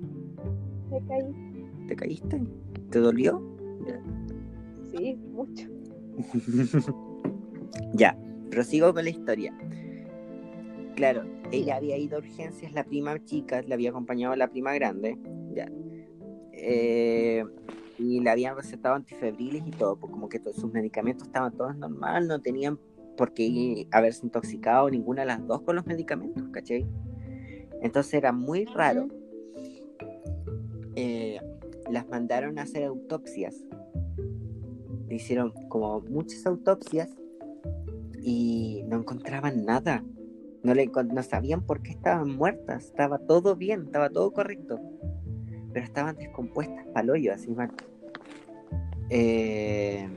[0.92, 1.88] me caí.
[1.88, 2.44] ¿Te caíste?
[2.92, 3.42] ¿Te dolió?
[4.92, 5.68] Sí, mucho.
[7.94, 8.16] ya,
[8.52, 9.58] prosigo con la historia.
[10.96, 14.76] Claro, ella había ido a urgencias, la prima chica, le había acompañado a la prima
[14.76, 15.18] grande,
[15.56, 15.68] ya.
[16.52, 17.44] Eh,
[17.98, 21.76] y le habían recetado antifebriles y todo, pues como que todos sus medicamentos estaban todos
[21.76, 22.78] normal, no tenían
[23.18, 26.86] por qué haberse intoxicado ninguna de las dos con los medicamentos, ¿cachai?
[27.82, 29.08] Entonces era muy raro.
[31.00, 31.40] Eh,
[31.92, 33.64] las mandaron a hacer autopsias
[35.18, 37.10] hicieron como muchas autopsias
[38.22, 40.04] y no encontraban nada.
[40.64, 42.86] No, le, no sabían por qué estaban muertas.
[42.86, 44.80] Estaba todo bien, estaba todo correcto.
[45.72, 47.72] Pero estaban descompuestas hoyo así mal.
[49.10, 50.10] Eh,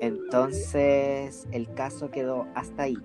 [0.00, 2.98] entonces el caso quedó hasta ahí.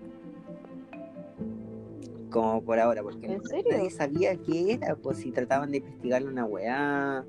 [2.34, 7.24] Como por ahora, porque nadie sabía qué era, pues si trataban de investigarle una weá,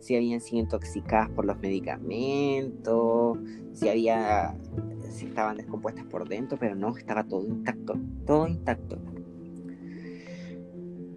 [0.00, 3.38] si habían sido intoxicadas por los medicamentos,
[3.72, 4.54] si había
[5.10, 8.98] si estaban descompuestas por dentro, pero no, estaba todo intacto, todo intacto.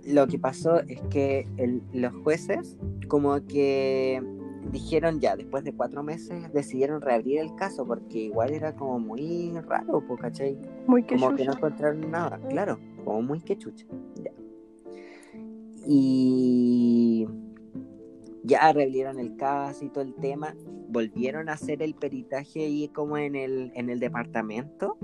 [0.06, 1.45] Lo que pasó es que
[1.91, 2.77] los jueces
[3.10, 4.23] como que
[4.71, 9.53] dijeron ya, después de cuatro meses decidieron reabrir el caso porque igual era como muy
[9.67, 10.58] raro, ¿cachai?
[10.88, 13.85] Muy Como que no encontraron nada, claro, como muy quechucha.
[14.23, 14.31] Ya.
[15.87, 17.27] Y
[18.43, 20.55] ya reabrieron el caso y todo el tema,
[20.89, 24.97] volvieron a hacer el peritaje ahí como en el, en el departamento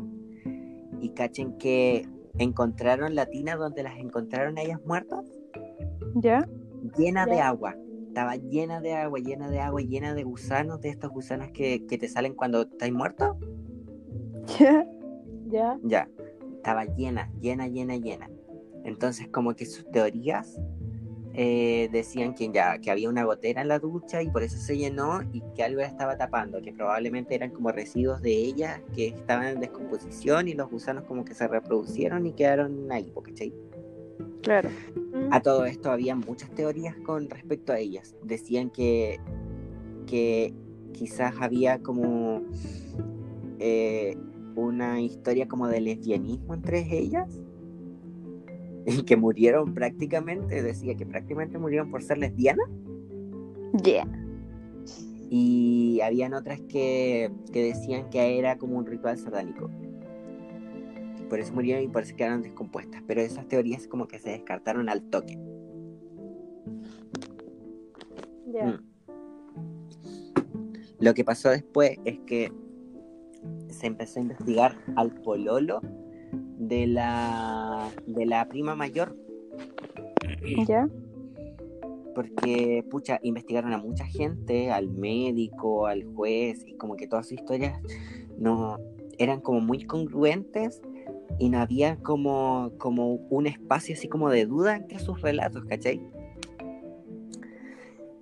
[1.02, 2.08] y cachen que
[2.38, 5.26] encontraron la tina donde las encontraron ellas muertas.
[6.16, 6.48] ¿Ya?
[6.98, 7.76] Llena de agua.
[8.08, 12.08] Estaba llena de agua, llena de agua, llena de gusanos, de estos gusanos que, te
[12.08, 13.38] salen cuando estás muerto.
[14.60, 14.86] Ya.
[15.48, 15.78] Ya.
[15.84, 16.10] Ya.
[16.70, 18.30] Estaba llena, llena, llena, llena.
[18.84, 20.60] Entonces como que sus teorías
[21.34, 24.78] eh, decían que ya que había una gotera en la ducha y por eso se
[24.78, 29.08] llenó y que algo la estaba tapando, que probablemente eran como residuos de ella que
[29.08, 33.52] estaban en descomposición y los gusanos como que se reproducieron y quedaron ahí, ¿cachai?
[34.44, 34.70] Claro.
[35.32, 38.14] A todo esto había muchas teorías con respecto a ellas.
[38.22, 39.20] Decían que,
[40.06, 40.54] que
[40.94, 42.44] quizás había como
[43.58, 44.16] eh,
[44.60, 47.40] una historia como de lesbianismo entre ellas
[48.86, 52.68] y que murieron prácticamente, decía que prácticamente murieron por ser lesbianas.
[53.84, 54.08] Yeah.
[55.30, 59.70] Y habían otras que, que decían que era como un ritual satánico.
[61.30, 63.04] Por eso murieron y por eso quedaron descompuestas.
[63.06, 65.38] Pero esas teorías como que se descartaron al toque.
[68.52, 68.66] Yeah.
[68.66, 68.90] Mm.
[71.00, 72.52] Lo que pasó después es que
[73.70, 75.82] se empezó a investigar al pololo
[76.58, 79.16] de la, de la prima mayor.
[80.68, 80.90] ¿Ya?
[82.16, 87.40] Porque, pucha, investigaron a mucha gente, al médico, al juez, y como que todas sus
[87.40, 87.80] historias
[88.38, 88.78] no
[89.18, 90.82] eran como muy congruentes
[91.38, 96.02] y no había como, como un espacio así como de duda entre sus relatos, ¿cachai?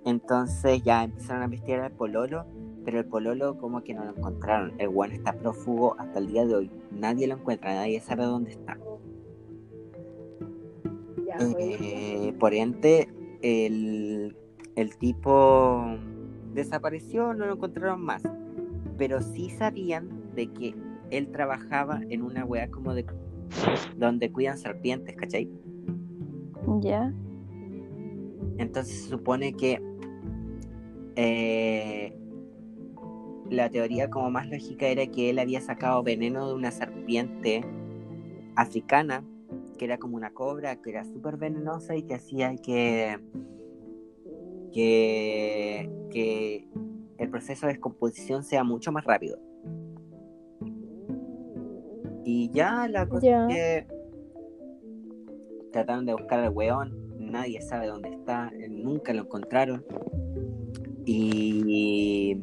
[0.04, 2.46] Entonces ya empezaron a investigar al pololo,
[2.88, 4.72] pero el pololo como que no lo encontraron.
[4.78, 6.70] El one está prófugo hasta el día de hoy.
[6.90, 8.78] Nadie lo encuentra, nadie sabe dónde está.
[11.26, 13.06] Ya, Eh, por ende,
[13.42, 14.34] el,
[14.74, 15.84] el tipo
[16.54, 18.22] desapareció, no lo encontraron más.
[18.96, 20.74] Pero sí sabían de que
[21.10, 23.04] él trabajaba en una wea como de
[23.98, 25.46] donde cuidan serpientes, ¿cachai?
[26.80, 27.12] ¿Ya?
[28.56, 29.78] Entonces se supone que
[31.16, 32.14] eh,
[33.50, 37.64] la teoría como más lógica era que él había sacado veneno de una serpiente
[38.56, 39.24] africana,
[39.78, 43.18] que era como una cobra, que era súper venenosa y que hacía que,
[44.72, 46.68] que, que
[47.18, 49.38] el proceso de descomposición sea mucho más rápido.
[52.24, 53.86] Y ya la cosa es que
[55.72, 59.84] trataron de buscar al weón, nadie sabe dónde está, nunca lo encontraron.
[61.06, 62.36] Y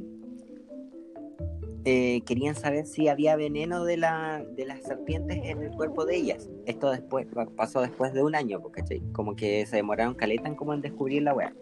[1.87, 6.15] eh, querían saber si había veneno de, la, de las serpientes en el cuerpo de
[6.15, 6.49] ellas.
[6.65, 9.01] Esto después pasó después de un año, ¿cachai?
[9.11, 11.53] Como que se demoraron caleta en como en descubrir la weá.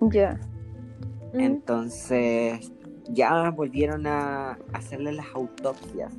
[0.00, 0.40] Ya.
[1.34, 2.72] Mm, Entonces
[3.10, 6.14] ya volvieron a hacerle las autopsias.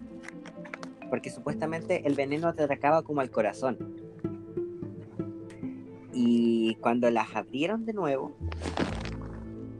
[1.09, 3.77] Porque supuestamente el veneno te atacaba como al corazón.
[6.13, 8.35] Y cuando las abrieron de nuevo,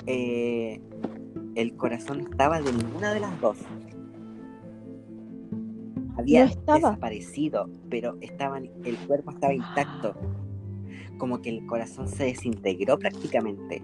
[0.08, 0.81] eh,
[1.56, 3.58] el corazón no estaba de ninguna de las dos.
[6.18, 10.15] Había No desaparecido, pero estaban, el cuerpo estaba intacto.
[11.18, 13.82] Como que el corazón se desintegró prácticamente.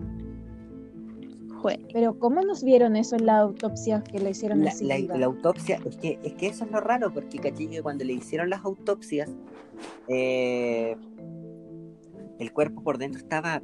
[1.93, 5.79] Pero ¿cómo nos vieron eso en la autopsia que le hicieron La, la- la autopsia,
[5.85, 8.65] es que, es que eso es lo raro, porque caché que cuando le hicieron las
[8.65, 9.29] autopsias,
[10.07, 10.95] eh,
[12.39, 13.61] el cuerpo por dentro estaba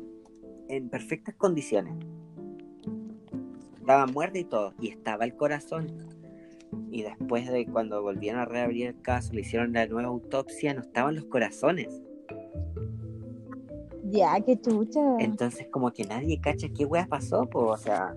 [0.69, 1.95] en perfectas condiciones.
[3.87, 5.87] Estaba muerto y todo, y estaba el corazón.
[6.91, 10.81] Y después de cuando volvieron a reabrir el caso, le hicieron la nueva autopsia, no
[10.81, 11.87] estaban los corazones.
[14.09, 14.99] Ya, qué chucha.
[15.19, 18.13] Entonces como que nadie cacha qué weas pasó, pues, o sea...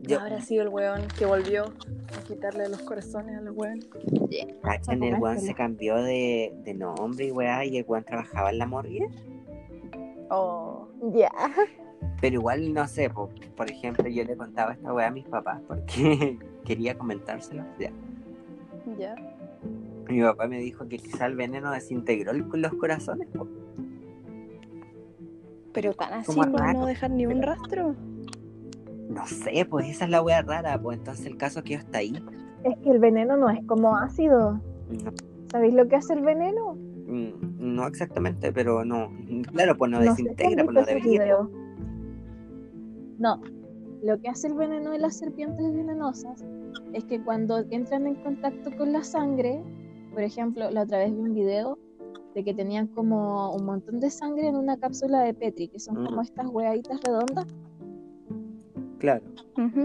[0.00, 3.80] Yo, Habrá sido el weón que volvió a quitarle los corazones al weón.
[4.62, 5.02] ¿Cachan?
[5.02, 5.46] El weón Sacársela.
[5.48, 9.06] se cambió de, de nombre y weá, y el weón trabajaba en la morgue.
[10.30, 10.88] Oh.
[11.12, 11.30] Ya.
[12.20, 15.60] Pero igual, no sé, po, por ejemplo, yo le contaba esta weá a mis papás
[15.68, 17.64] porque quería comentárselo.
[17.78, 17.90] Ya.
[18.98, 19.14] Ya.
[20.08, 23.28] Mi papá me dijo que quizá el veneno desintegró el- los corazones.
[23.28, 23.46] po.
[25.72, 27.94] Pero tan así por no dejar ni un rastro.
[29.08, 32.12] No sé, pues esa es la weá rara, pues entonces el caso quedó hasta ahí.
[32.64, 34.60] Es que el veneno no es como ácido.
[34.90, 35.12] No,
[35.50, 36.74] ¿Sabéis lo que hace el veneno?
[36.74, 39.10] mm, no exactamente, pero no.
[39.52, 41.22] Claro, pues no desintegra, pues no debería.
[41.22, 41.48] videos.
[43.18, 43.40] No,
[44.02, 46.44] lo que hace el veneno de las serpientes venenosas
[46.92, 49.62] es que cuando entran en contacto con la sangre,
[50.12, 51.78] por ejemplo, la otra vez vi un video
[52.34, 56.02] de que tenían como un montón de sangre en una cápsula de Petri, que son
[56.02, 56.06] Mm.
[56.06, 57.46] como estas hueaditas redondas,
[58.98, 59.22] Claro.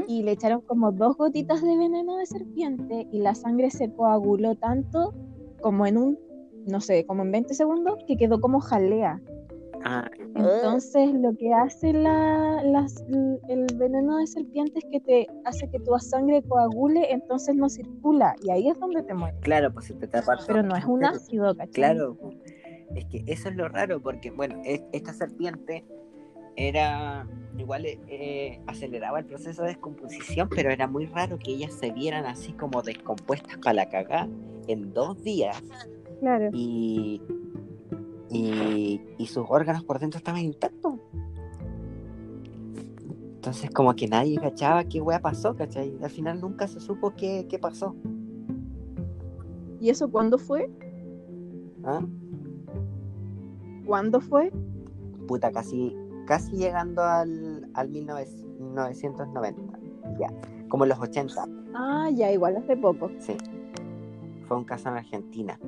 [0.07, 4.55] Y le echaron como dos gotitas de veneno de serpiente y la sangre se coaguló
[4.55, 5.13] tanto
[5.61, 6.19] como en un,
[6.65, 9.21] no sé, como en 20 segundos, que quedó como jalea.
[9.85, 13.03] Ah, Entonces lo que hace la, las-
[13.47, 18.35] el veneno de serpiente es que te hace que tu sangre coagule, entonces no circula
[18.43, 19.39] y ahí es donde te mueres.
[19.41, 20.37] claro, pues si te tapa.
[20.47, 21.71] Pero no es un ácido, ¿cachai?
[21.71, 22.17] Claro,
[22.95, 25.83] es que eso es lo raro, porque, bueno, es- esta serpiente
[26.55, 27.27] era
[27.57, 32.25] igual eh, aceleraba el proceso de descomposición, pero era muy raro que ellas se vieran
[32.25, 34.27] así como descompuestas para la cagada
[34.67, 35.61] en dos días.
[36.19, 36.49] Claro.
[36.53, 37.21] Y,
[38.33, 40.95] y, y sus órganos por dentro estaban intactos.
[43.35, 45.97] Entonces como que nadie cachaba qué wea pasó, ¿cachai?
[46.01, 47.95] Al final nunca se supo qué, qué pasó.
[49.81, 50.71] ¿Y eso cuándo fue?
[51.83, 51.99] ¿Ah?
[53.85, 54.49] ¿Cuándo fue?
[55.27, 55.93] Puta, casi,
[56.25, 59.79] casi llegando al, al 1990.
[60.17, 60.27] Ya,
[60.69, 61.45] como en los 80.
[61.73, 63.11] Ah, ya, igual hace poco.
[63.19, 63.35] Sí.
[64.47, 65.59] Fue un caso en Argentina.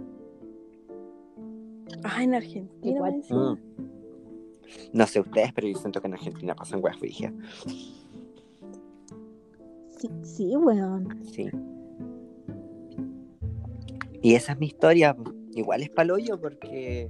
[2.03, 3.11] Ah, en Argentina.
[3.29, 3.57] Mm.
[4.93, 7.33] No sé ustedes, pero yo siento que en Argentina pasan weas frigias.
[9.97, 11.23] Sí, sí, weón.
[11.25, 11.49] Sí.
[14.21, 15.15] Y esa es mi historia.
[15.53, 17.07] Igual es palollo porque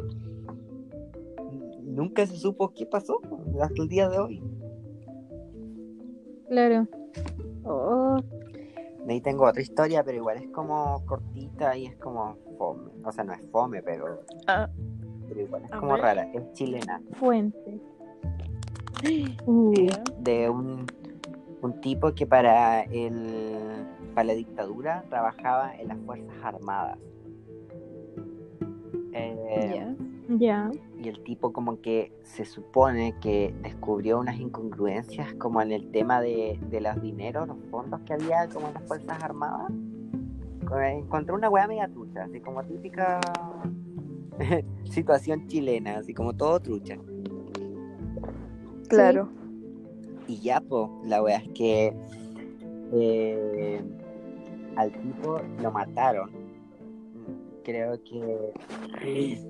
[1.81, 3.21] nunca se supo qué pasó
[3.61, 4.43] hasta el día de hoy.
[6.49, 6.87] Claro.
[7.63, 8.17] Oh,
[9.05, 12.91] De ahí tengo otra historia, pero igual es como cortita y es como fome.
[13.03, 14.67] O sea, no es fome, pero, Ah,
[15.27, 16.01] pero igual es como ver.
[16.01, 16.23] rara.
[16.33, 17.01] Es chilena.
[17.13, 17.79] fuente.
[19.45, 19.73] Uh.
[20.19, 20.85] De un,
[21.61, 23.85] un tipo que para el
[24.15, 26.97] para la dictadura trabajaba en las Fuerzas Armadas.
[29.13, 29.95] Eh, Ya.
[30.29, 30.71] ya.
[31.05, 36.19] Y el tipo como que se supone que descubrió unas incongruencias como en el tema
[36.19, 39.71] de, de los dineros, los fondos que había como en las Fuerzas Armadas.
[40.67, 43.19] Co- Encontró una weá media trucha, así como típica
[44.89, 46.97] situación chilena, así como todo trucha.
[48.89, 49.29] Claro.
[50.27, 51.93] Y ya, pues, la weá es que
[52.93, 53.81] eh,
[54.75, 56.31] al tipo lo mataron.
[57.63, 58.53] Creo que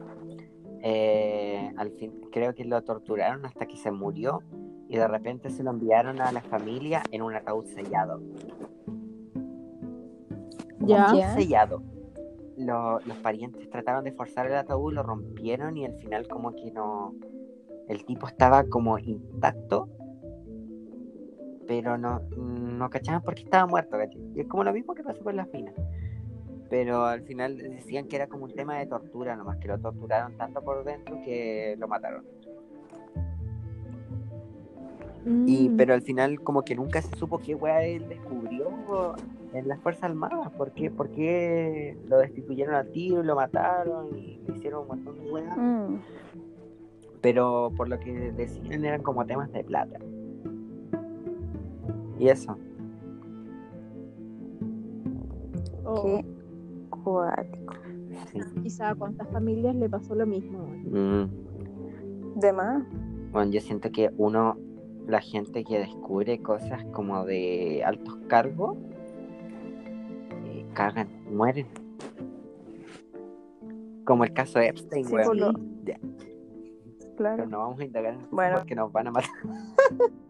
[0.87, 4.41] eh, al fin, creo que lo torturaron hasta que se murió
[4.87, 8.21] y de repente se lo enviaron a la familia en un ataúd sellado.
[10.81, 11.11] Ya.
[11.15, 11.33] Ya.
[11.33, 11.81] sellado.
[12.57, 16.69] Lo- los parientes trataron de forzar el ataúd, lo rompieron y al final como que
[16.71, 17.15] no...
[17.87, 19.89] El tipo estaba como intacto,
[21.67, 24.21] pero no, no cachaban por qué estaba muerto, ¿cachai?
[24.35, 25.71] Y es como lo mismo que pasó con la fina.
[26.69, 30.35] Pero al final decían que era como un tema de tortura, nomás que lo torturaron
[30.37, 32.25] tanto por dentro que lo mataron.
[35.25, 39.15] Y, Mm, pero al final como que nunca se supo qué weá él descubrió
[39.53, 40.51] en las Fuerzas Armadas.
[40.51, 44.87] ¿Por qué, por qué lo destituyeron al tiro y lo mataron y le hicieron un
[44.87, 45.55] montón de weá?
[45.55, 46.01] Mm.
[47.21, 49.97] Pero por lo que decían eran como temas de plata.
[52.19, 52.55] Y eso.
[55.83, 56.34] oh, Qué
[57.05, 57.73] cuático.
[58.31, 58.39] Sí.
[58.63, 60.65] Quizá a cuántas familias le pasó lo mismo.
[60.85, 62.39] Mm.
[62.39, 62.83] De más.
[63.31, 64.57] Bueno, yo siento que uno,
[65.07, 68.77] la gente que descubre cosas como de altos cargos,
[70.45, 71.67] eh, cagan, mueren.
[74.05, 75.53] Como el caso de Epstein, Sí, lo-
[75.85, 75.99] Ya,
[77.17, 77.37] Claro.
[77.37, 78.57] pero no vamos a indagar Bueno.
[78.57, 79.29] porque nos van a matar.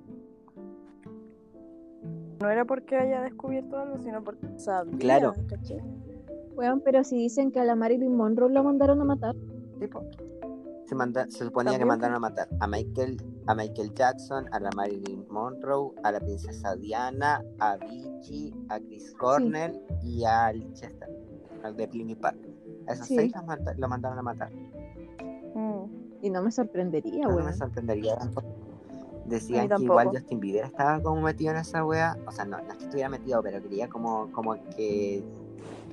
[2.41, 4.97] No era porque haya descubierto algo, sino porque sabía.
[4.99, 5.33] Claro.
[6.55, 9.35] Weón, pero si dicen que a la Marilyn Monroe la mandaron a matar.
[9.79, 10.03] Tipo,
[10.85, 11.87] se, manda, se suponía que También.
[11.87, 16.75] mandaron a matar a Michael, a Michael Jackson, a la Marilyn Monroe, a la princesa
[16.75, 21.09] Diana, a Avicii, a Chris Cornell y al Chester,
[21.63, 22.37] al de Pliny Park.
[22.87, 23.15] A esos Sí.
[23.15, 24.51] seis los manda- lo mandaron a matar.
[25.55, 25.85] Mm.
[26.21, 28.13] Y no me sorprendería, No, no me sorprendería.
[28.15, 28.29] A
[29.27, 30.09] Decían que igual.
[30.09, 32.15] Justin Bieber estaba como metido en esa wea.
[32.27, 35.23] O sea, no, no es que estuviera metido, pero quería como, como que.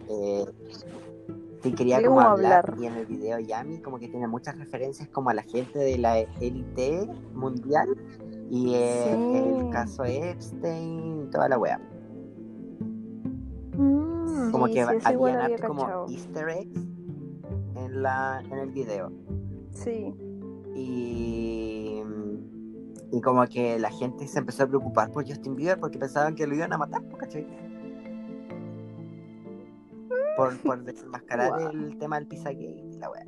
[0.09, 0.45] Eh,
[1.77, 2.65] quería como hablar.
[2.71, 2.75] hablar.
[2.81, 5.99] Y en el video Yami, como que tiene muchas referencias como a la gente de
[5.99, 7.89] la élite mundial.
[8.51, 9.39] Y eh, Sí.
[9.39, 11.81] el caso Epstein, toda la wea.
[13.77, 16.07] Mm, Como Sí, que sí, habían harto como cachado.
[16.11, 16.81] easter eggs
[17.77, 19.11] en, la, en el video.
[19.71, 20.15] Sí.
[20.75, 22.03] Y,
[23.13, 26.47] y como que la gente se empezó a preocupar por Justin Bieber porque pensaban que
[26.47, 27.17] lo iban a matar, ¿no?
[27.17, 27.47] ¿cachai?
[30.37, 33.25] Por, por desenmascarar el tema del Pizzagate y la weá.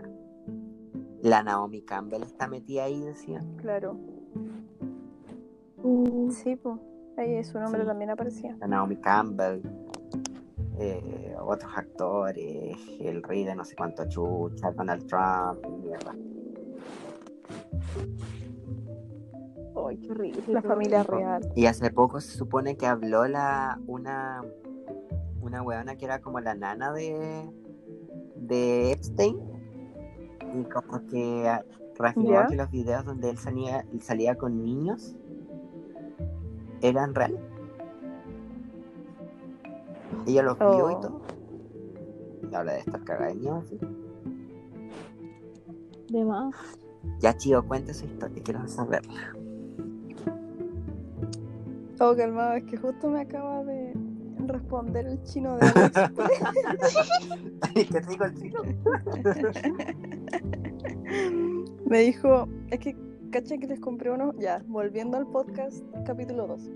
[1.22, 3.57] La Naomi Campbell está metida ahí, decían.
[3.57, 3.96] Claro.
[5.82, 6.76] uh, Sí, pues.
[7.16, 7.86] Ahí su nombre Sí.
[7.86, 8.57] también aparecía.
[8.61, 9.62] La Naomi Campbell.
[10.76, 16.12] eh, otros actores, el rey de no sé cuánto chucha, Donald Trump, mierda.
[19.86, 20.42] Ay, qué horrible.
[20.48, 21.52] La familia real.
[21.55, 24.42] Y hace poco se supone que habló la una
[25.45, 27.49] una weona que era como la nana de
[28.36, 29.38] de Epstein
[30.55, 31.51] y como que
[31.97, 35.16] reafirmó que los videos donde él salía, salía con niños
[36.80, 37.40] eran reales.
[40.26, 41.01] Ella los vio y oh.
[41.01, 41.20] todo.
[42.51, 43.64] Y habla de estar cagada de niños.
[46.09, 46.55] De más.
[47.20, 49.34] Ya, chido, cuente su historia, quiero saberla.
[52.01, 53.95] Oh, calmado, es que justo me acaba de
[54.49, 56.99] responder el chino de AliExpress.
[57.74, 58.62] ¿Qué te dijo el chino?
[61.86, 62.97] me dijo, es que,
[63.30, 66.70] caché que les compré unos, ya, volviendo al podcast, capítulo 2.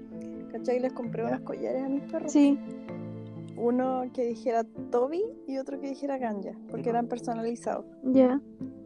[0.52, 2.32] Caché que les compré unos collares a mis perros.
[2.32, 2.58] Sí.
[3.56, 7.84] Uno que dijera Toby y otro que dijera Ganja, porque eran personalizados.
[8.04, 8.40] Ya.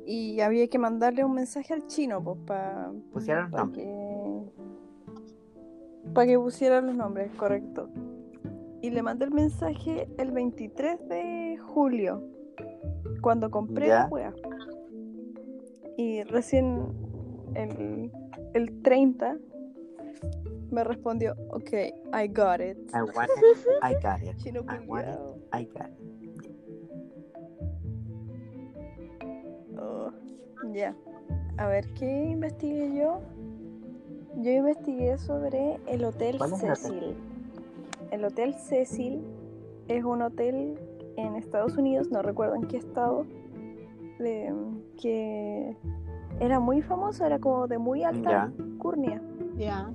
[0.07, 2.91] Y había que mandarle un mensaje al chino, pues, para.
[3.13, 4.43] Pusieron Para que.
[6.15, 7.89] Para que pusieran los nombres, correcto.
[8.83, 12.21] Y le mandé el mensaje el 23 de julio,
[13.23, 14.35] cuando compré la wea.
[15.97, 16.89] Y recién
[17.55, 18.11] el,
[18.55, 19.39] el 30
[20.73, 21.71] me respondió, ok,
[22.13, 22.77] I got it.
[22.93, 23.67] I want it.
[23.83, 24.37] I got it.
[24.39, 25.19] Chino I want it.
[25.53, 26.03] I got it.
[29.79, 30.11] Oh,
[30.75, 30.95] ya.
[31.59, 33.21] A ver, ¿qué investigué yo?
[34.39, 37.17] Yo investigué sobre el Hotel Cecil.
[38.13, 39.23] El Hotel Cecil
[39.89, 40.79] es un hotel
[41.17, 43.25] en Estados Unidos, no recuerdo en qué estado,
[45.01, 45.75] que
[46.39, 49.23] era muy famoso, era como de muy alta curnia.
[49.57, 49.91] Ya.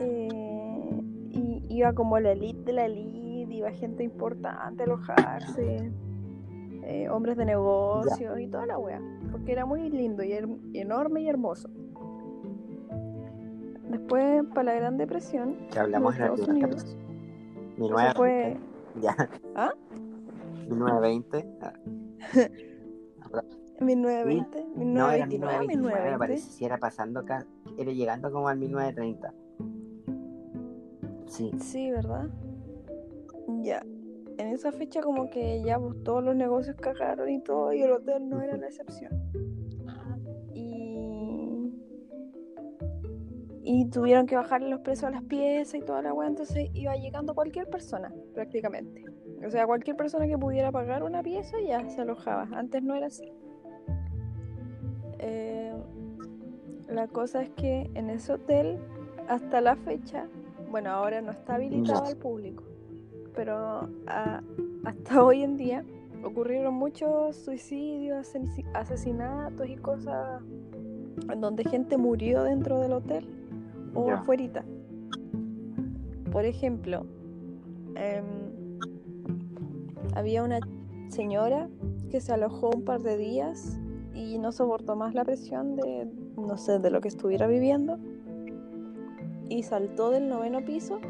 [0.00, 1.00] Eh,
[1.30, 5.90] y iba como la elite de la elite, iba gente importante a alojarse,
[6.84, 9.00] eh, hombres de negocio y toda la wea,
[9.30, 10.34] porque era muy lindo y
[10.74, 11.70] enorme y hermoso.
[13.88, 16.96] Después, para la Gran Depresión, que hablamos en Estados Unidos,
[17.76, 18.14] 1920.
[18.16, 18.56] fue...
[19.00, 19.14] Ya.
[19.54, 19.72] ¿Ah?
[20.68, 21.44] 1920.
[23.80, 26.10] 1920, 1929, no, era 1929, 1920.
[26.10, 27.46] me parece, si era pasando, acá,
[27.78, 29.34] era llegando como al 1930.
[31.26, 31.52] Sí.
[31.58, 32.28] Sí, ¿verdad?
[33.62, 33.82] Ya.
[34.38, 37.92] En esa fecha como que ya pues, todos los negocios cagaron y todo, y el
[37.92, 39.12] hotel no era la excepción.
[43.70, 46.96] Y tuvieron que bajarle los precios a las piezas y toda la weá, entonces iba
[46.96, 49.04] llegando cualquier persona, prácticamente.
[49.46, 52.48] O sea, cualquier persona que pudiera pagar una pieza ya se alojaba.
[52.52, 53.30] Antes no era así.
[55.18, 55.74] Eh,
[56.88, 58.78] la cosa es que en ese hotel,
[59.28, 60.26] hasta la fecha,
[60.70, 62.64] bueno, ahora no está habilitado al público,
[63.34, 64.42] pero a-
[64.84, 65.84] hasta hoy en día
[66.24, 70.40] ocurrieron muchos suicidios, asesi- asesinatos y cosas
[71.36, 73.28] donde gente murió dentro del hotel
[73.98, 74.64] o afuerita.
[76.30, 77.06] Por ejemplo,
[77.94, 78.24] em,
[80.14, 80.60] había una
[81.08, 81.68] señora
[82.10, 83.78] que se alojó un par de días
[84.14, 87.98] y no soportó más la presión de, no sé, de lo que estuviera viviendo
[89.48, 91.00] y saltó del noveno piso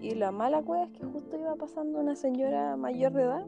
[0.00, 3.46] y la mala cueva es que justo iba pasando una señora mayor de edad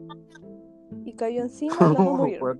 [1.05, 1.75] y cayó encima
[2.27, 2.51] y las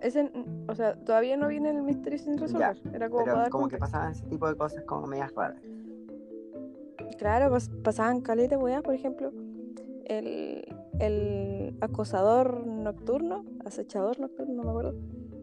[0.00, 0.30] Ese,
[0.68, 2.80] o sea, todavía no viene el misterio sin resolver.
[2.92, 5.60] Era como para Pero dar como que pasaban ese tipo de cosas como medias raras.
[7.18, 9.32] Claro, pas- pasaban caleta, weá, por ejemplo,
[10.04, 10.64] el,
[11.00, 14.94] el acosador nocturno, acechador nocturno, no me acuerdo,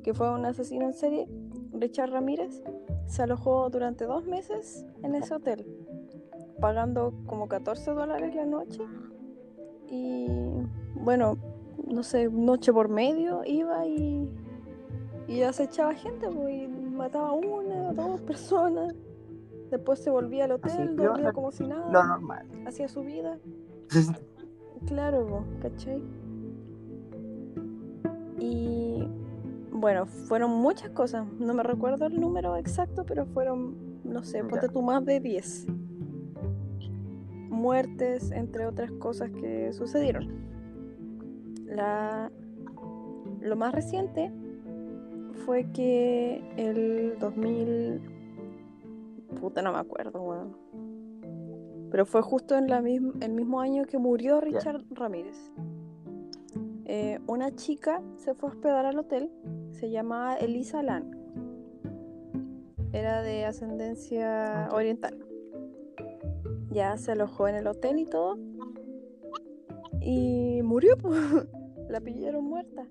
[0.04, 1.28] que fue un asesino en serie,
[1.74, 2.62] Richard Ramírez,
[3.08, 5.66] se alojó durante dos meses en ese hotel,
[6.62, 8.82] pagando como 14 dólares la noche
[9.90, 10.28] y,
[10.96, 11.38] bueno,
[11.88, 14.30] no sé, noche por medio iba y,
[15.28, 18.94] y acechaba gente, pues, y mataba a una, dos personas.
[19.72, 22.48] Después se volvía al hotel, dormía como si nada Lo normal.
[22.66, 23.38] hacía su vida.
[24.86, 26.04] Claro, po, ¿cachai?
[28.38, 29.08] Y
[29.72, 31.26] bueno, fueron muchas cosas.
[31.40, 35.68] No me recuerdo el número exacto, pero fueron, no sé, ponte tú más de 10.
[37.50, 40.30] Muertes, entre otras cosas que sucedieron.
[41.66, 42.32] La...
[43.42, 44.32] Lo más reciente
[45.36, 48.02] fue que el 2000...
[49.40, 50.58] Puta, no me acuerdo, weón.
[51.92, 55.52] Pero fue justo en la misma, el mismo año que murió Richard Ramírez.
[56.86, 59.32] Eh, una chica se fue a hospedar al hotel,
[59.72, 61.12] se llamaba Elisa Lan.
[62.92, 65.26] Era de ascendencia oriental.
[66.72, 68.38] Ya se alojó en el hotel y todo.
[70.02, 70.96] Y murió.
[71.90, 72.88] La pillaron muerta.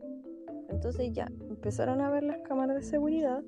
[0.75, 3.43] Entonces ya empezaron a ver las cámaras de seguridad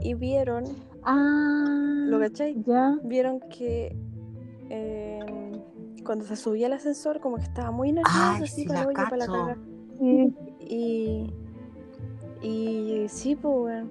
[0.00, 0.64] y vieron,
[1.02, 2.60] Ah, ¿lo cachai?
[2.64, 2.98] ya.
[3.04, 3.96] vieron que
[4.70, 5.20] eh,
[6.04, 9.26] cuando se subía el ascensor, como que estaba muy nerviosa, así para la para la
[9.26, 9.56] caga.
[10.68, 11.32] Y,
[12.42, 13.90] y sí, pues, bueno,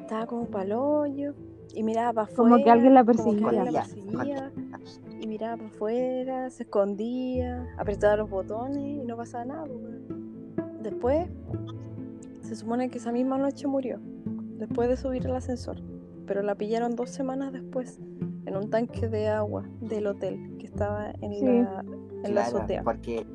[0.00, 1.34] estaba como para el hoyo
[1.74, 2.50] y miraba para afuera.
[2.52, 4.50] Como que alguien la perseguía.
[5.20, 9.64] y miraba para afuera, se escondía, apretaba los botones y no pasaba nada.
[9.66, 10.25] Pues,
[10.86, 11.26] Después,
[12.42, 13.98] se supone que esa misma noche murió,
[14.56, 15.82] después de subir el ascensor,
[16.28, 17.98] pero la pillaron dos semanas después
[18.44, 21.84] en un tanque de agua del hotel que estaba en, la,
[22.22, 22.84] en la azotea.
[22.84, 23.26] Porque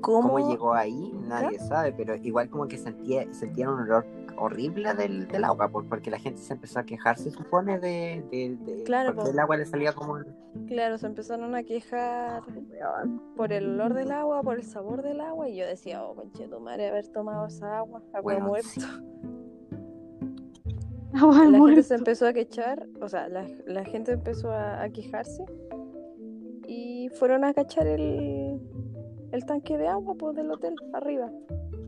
[0.00, 0.38] ¿Cómo?
[0.38, 1.12] llegó ahí?
[1.28, 6.10] Nadie sabe, pero igual como que sentía, sentía un olor horrible del, del agua, porque
[6.10, 9.66] la gente se empezó a quejar, se supone, de, de, claro, porque el agua le
[9.66, 10.18] salía como...
[10.66, 12.42] Claro, se empezaron a quejar
[13.36, 16.48] por el olor del agua, por el sabor del agua, y yo decía, oh, conche
[16.48, 18.68] tu madre, haber tomado esa agua, agua muerto.
[21.12, 25.44] la gente se empezó a quechar, o sea, la, la gente empezó a, a, quejarse
[26.66, 28.49] y fueron a cachar el,
[29.32, 31.30] el tanque de agua pues, del hotel arriba.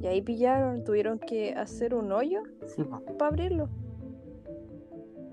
[0.00, 2.42] Y ahí pillaron, tuvieron que hacer un hoyo
[3.18, 3.68] para abrirlo.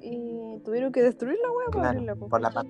[0.02, 2.16] Y tuvieron que destruir la hueá para abrirlo.
[2.18, 2.66] Por la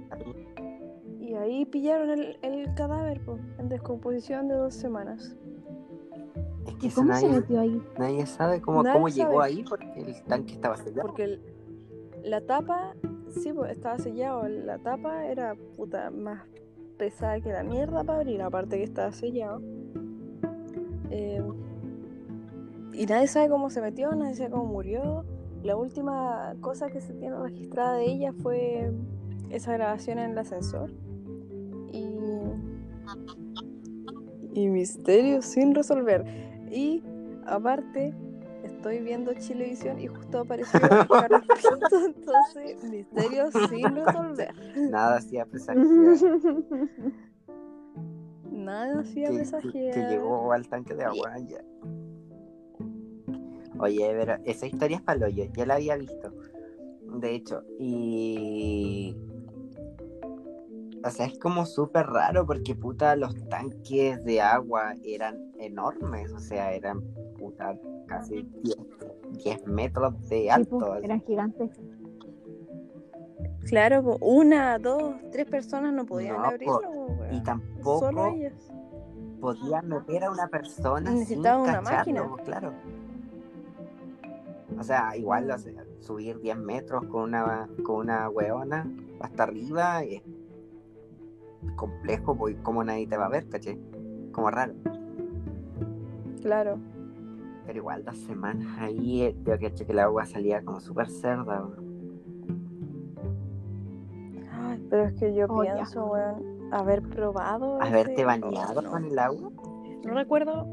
[1.20, 3.22] Y ahí pillaron el, el cadáver
[3.58, 5.36] en descomposición de dos semanas.
[6.82, 7.82] ¿Y cómo se metió ahí?
[7.98, 11.08] Nadie sabe cómo, cómo llegó ahí porque el tanque estaba sellado.
[11.08, 11.40] Porque
[12.24, 12.96] la tapa,
[13.30, 14.48] sí, pues estaba sellado.
[14.48, 16.44] La tapa era puta más
[17.00, 19.62] pesada que la mierda para abrir, aparte que estaba sellado.
[21.10, 21.42] Eh,
[22.94, 25.26] y nadie sabe cómo se metió, nadie sabe cómo murió.
[25.64, 28.92] La última cosa que se tiene registrada de ella fue
[29.50, 30.92] esa grabación en el ascensor.
[31.92, 32.06] Y.
[34.54, 36.26] Y misterios sin resolver.
[36.70, 37.02] Y
[37.46, 38.14] aparte,
[38.80, 44.54] estoy viendo Chilevisión y justo apareció Carlos Pinto, entonces misterios sin resolver.
[44.90, 45.86] Nada hacía presagiar.
[48.50, 49.94] Nada hacía presagiar.
[49.94, 51.62] Que llegó al tanque de agua ya.
[53.80, 56.34] Oye, pero esa historia es para hoyo, ya la había visto.
[57.20, 59.16] De hecho, y.
[61.04, 66.40] O sea, es como súper raro porque puta, los tanques de agua eran enormes, o
[66.40, 67.02] sea, eran
[67.38, 67.78] puta
[68.08, 68.48] casi
[69.44, 70.96] 10, metros de alto.
[70.96, 71.72] eran gigantes.
[73.68, 76.82] Claro, una, dos, tres personas no podían abrirlo.
[77.32, 78.54] y tampoco Solo ellas.
[79.40, 81.12] podían meter a una persona.
[81.12, 82.30] Necesitaban una máquina.
[82.46, 82.74] Claro.
[84.78, 85.54] O sea, igual
[86.00, 88.90] subir 10 metros con una, con una weona
[89.20, 90.24] hasta arriba es
[91.76, 93.80] complejo, porque como nadie te va a ver, caché.
[94.32, 94.74] Como raro.
[96.42, 96.80] Claro.
[97.66, 101.68] Pero igual dos semanas ahí, eh, yo que que el agua salía como súper cerda.
[104.52, 107.82] Ay, pero es que yo oh, pienso, weón, haber probado.
[107.82, 109.52] ¿Haberte bañado con el agua?
[110.04, 110.68] No recuerdo.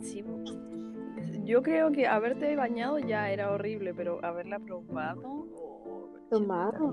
[0.00, 0.24] Sí,
[1.44, 5.46] yo creo que haberte bañado ya era horrible, pero haberla probado.
[6.30, 6.92] Tomado.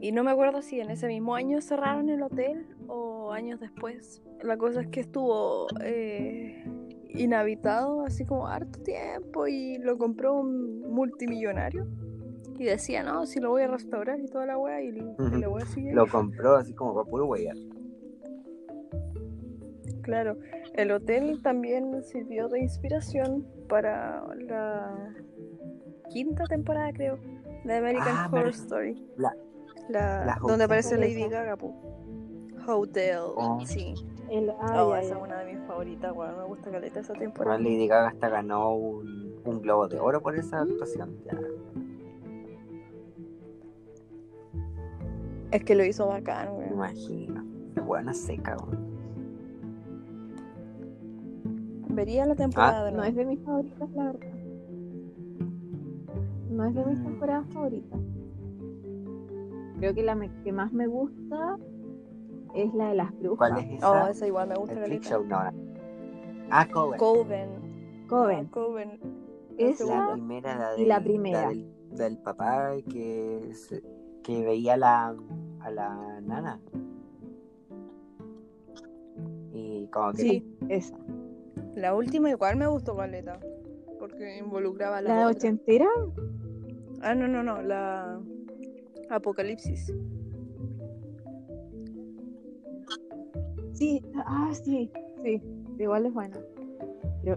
[0.00, 4.22] Y no me acuerdo si en ese mismo año cerraron el hotel o años después.
[4.42, 6.64] La cosa es que estuvo eh,
[7.08, 11.86] inhabitado así como harto tiempo y lo compró un multimillonario.
[12.58, 15.62] Y decía, no, si lo voy a restaurar y toda la wea y, le voy
[15.62, 15.94] a seguir.
[15.94, 17.56] Lo compró así como para puro weyar.
[20.02, 20.38] Claro,
[20.74, 25.14] el hotel también sirvió de inspiración para la
[26.08, 27.18] quinta temporada, creo,
[27.64, 29.06] de American ah, Horror Story.
[29.18, 29.36] La,
[30.40, 31.56] donde aparece Lady Gaga,
[32.66, 33.60] Hotel, oh.
[33.64, 33.94] sí.
[34.30, 37.58] El, oh, esa es una de mis favoritas, bueno, me gusta caleta esa temporada.
[37.58, 41.16] Lady Gaga hasta ganó un, un, globo de oro por esa actuación.
[41.24, 41.38] Ya.
[45.50, 46.68] Es que lo hizo bacán, güey.
[46.68, 47.42] Me imagino.
[47.86, 48.88] Buena seca, güey
[51.98, 52.88] vería la temporada.
[52.88, 52.90] Ah.
[52.92, 54.32] no es de mis favoritas, la verdad.
[56.48, 57.04] No es de mis mm.
[57.04, 58.00] temporadas favoritas.
[59.78, 61.56] Creo que la que más me gusta
[62.54, 63.50] es la de las brujas.
[63.50, 63.90] ¿Cuál es esa?
[63.90, 64.84] Oh, esa igual me gusta.
[64.84, 65.38] El Show, no.
[66.50, 66.98] Ah, Coven.
[66.98, 67.48] Coven.
[68.08, 68.46] Coven.
[68.46, 69.00] Coven.
[69.56, 71.52] Es la primera, la y la primera.
[71.90, 73.52] del, papá que,
[74.22, 75.16] que veía la,
[75.60, 76.60] a la nana.
[79.52, 80.22] Y como que...
[80.22, 80.96] Sí, esa.
[81.74, 83.38] La última igual me gustó Caleta.
[83.98, 85.20] Porque involucraba la.
[85.20, 85.88] ¿La ochentera?
[87.02, 87.62] Ah, no, no, no.
[87.62, 88.20] La
[89.10, 89.92] Apocalipsis.
[93.72, 94.90] Sí, ah, sí,
[95.22, 95.42] sí.
[95.78, 96.38] Igual es buena.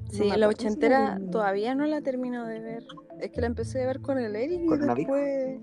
[0.10, 2.84] sí, la ochentera todavía no la termino de ver.
[3.20, 5.60] Es que la empecé a ver con el Eric y después.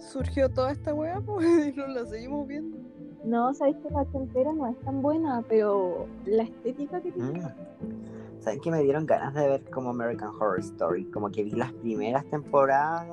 [0.00, 2.76] surgió toda esta weá, pues, y no la seguimos viendo.
[3.24, 7.40] No, sabéis que la ochentera no es tan buena, pero la estética que tiene.
[7.40, 8.40] Mm.
[8.40, 11.06] ¿Saben que me dieron ganas de ver como American Horror Story?
[11.06, 13.08] Como que vi las primeras temporadas.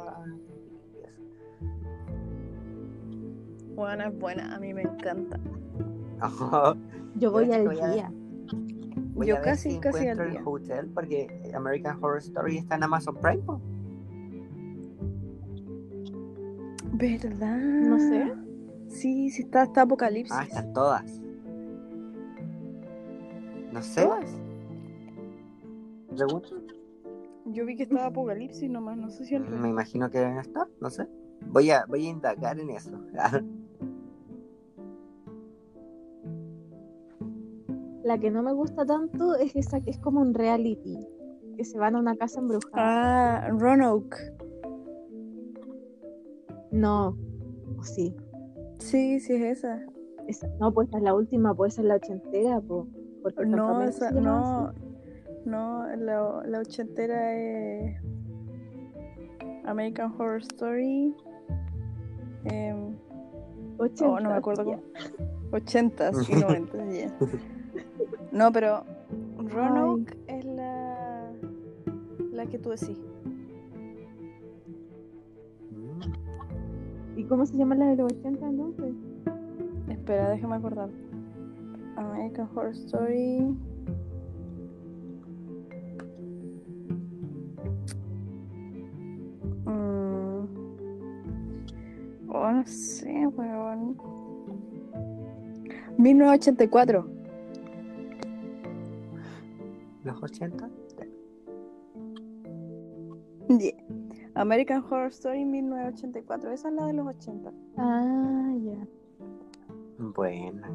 [3.75, 5.39] Buena, es buena, a mí me encanta.
[7.15, 8.11] Yo voy Yo al voy a- día.
[9.15, 10.39] Voy Yo a ver casi- si casi al día.
[10.39, 13.43] el hotel porque American Horror Story está en Amazon Prime.
[16.93, 17.57] ¿Verdad?
[17.59, 18.33] No sé.
[18.87, 20.35] Sí, sí está, está Apocalipsis.
[20.37, 21.21] Ah, están todas.
[23.71, 24.03] No sé.
[24.03, 24.39] ¿Todas?
[26.15, 26.49] pregunto.
[27.45, 30.67] Yo vi que estaba Apocalipsis nomás, no sé si el Me imagino que deben estar,
[30.79, 31.07] no sé.
[31.47, 32.91] Voy a, voy a indagar en eso.
[38.13, 40.99] La que no me gusta tanto es esa que es como un reality.
[41.57, 43.47] Que se van a una casa embrujada.
[43.47, 44.15] Ah, Roanoke.
[46.69, 47.17] No.
[47.79, 48.15] O sí.
[48.77, 49.83] Sí, sí es esa.
[50.27, 52.85] Esa- no, pues esa es la última, pues esa es la ochentera, po,
[53.23, 54.79] porque No, esa, no, así.
[55.45, 57.99] no, la, la ochentera es
[59.65, 61.15] American Horror Story.
[62.45, 62.95] em,
[63.79, 64.83] Ochenta, oh, no me acuerdo cómo.
[65.51, 67.17] 80 y 90, ya.
[68.33, 68.83] No, pero
[69.37, 71.31] Roanoke es la,
[72.31, 72.99] la que tú decís.
[77.15, 78.95] ¿Y cómo se llama la de los 80 entonces?
[79.87, 80.89] Espera, déjame acordar.
[81.95, 83.55] American Horror Story.
[89.65, 90.47] Mm.
[92.29, 93.95] Oh, no sé, weón.
[95.99, 97.22] 1984.
[100.03, 100.69] ¿Los 80?
[103.59, 103.73] Yeah.
[104.35, 106.51] American Horror Story 1984.
[106.51, 107.51] Esa es la de los 80.
[107.77, 108.87] Ah, ya.
[109.99, 110.67] Bueno.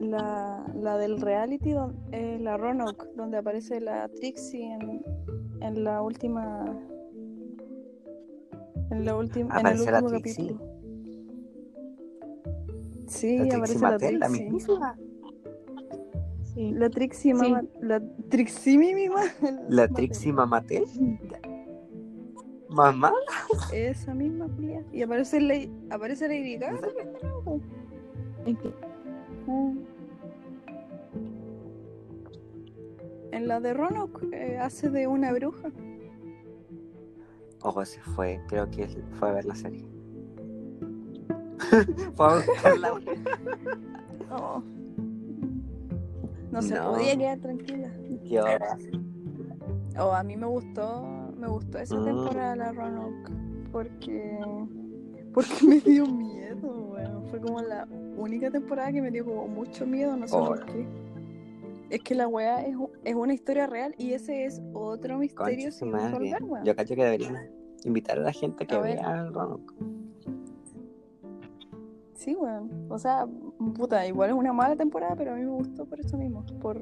[0.00, 5.02] La, la del reality, don- eh, la Roanoke, donde aparece la Trixie en,
[5.60, 6.64] en la última.
[8.90, 9.54] En la última.
[9.60, 10.46] En el ¿Aparece la último Trixie?
[10.48, 10.74] capítulo.
[13.06, 14.50] Sí, La Trixie aparece la Mattel, la Trixie.
[16.54, 16.72] Sí.
[16.72, 17.50] La Trixie Sí.
[17.50, 17.62] mamá.
[17.80, 19.22] La Trixie misma.
[19.68, 20.84] La Trixie Mamatel.
[22.70, 23.12] Mamá.
[23.72, 24.84] Esa misma Julia.
[24.92, 25.54] Y aparece la,
[25.94, 26.80] aparece Lady Gaga.
[28.46, 28.74] ¿En qué?
[29.48, 29.72] Ah.
[33.32, 35.70] En la de Roanoke eh, hace de una bruja.
[37.62, 38.40] Ojo, se fue.
[38.48, 39.84] Creo que él fue a ver la serie.
[42.14, 42.92] fue a buscarla.
[44.30, 44.62] Oh.
[46.54, 47.90] No se podía quedar tranquila.
[48.28, 48.78] ¿Qué hora?
[49.98, 51.02] Oh, a mí me gustó,
[51.36, 52.04] me gustó esa Mm.
[52.04, 53.30] temporada la Roanoke
[53.72, 54.38] porque
[55.32, 57.24] porque me dio miedo, weón.
[57.26, 57.86] Fue como la
[58.16, 60.46] única temporada que me dio como mucho miedo, no sé Oh.
[60.46, 60.86] por qué.
[61.90, 65.70] Es que la weá es, es una historia real y ese es otro misterio Concha
[65.72, 66.64] sin resolver, weón.
[66.64, 67.40] Yo cacho que deberíamos
[67.84, 69.74] invitar a la gente que A vea el Roanoke.
[72.14, 72.70] Sí, weón.
[72.88, 73.26] O sea,
[73.74, 76.44] puta, igual es una mala temporada, pero a mí me gustó por eso mismo.
[76.60, 76.80] Por,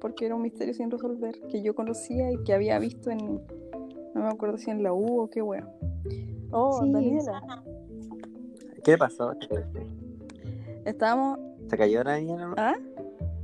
[0.00, 3.40] porque era un misterio sin resolver que yo conocía y que había visto en.
[4.14, 5.68] No me acuerdo si en la U o qué weón.
[6.50, 6.90] Oh, Sí.
[6.92, 7.42] Daniela.
[8.82, 9.32] ¿Qué le pasó?
[10.84, 11.38] Estábamos.
[11.68, 12.36] ¿Se cayó la niña?
[12.46, 12.54] no?
[12.56, 12.74] ¿Ah?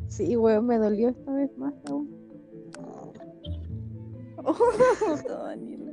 [0.08, 2.08] Sí, weón, me dolió esta vez más aún.
[5.28, 5.84] Daniela.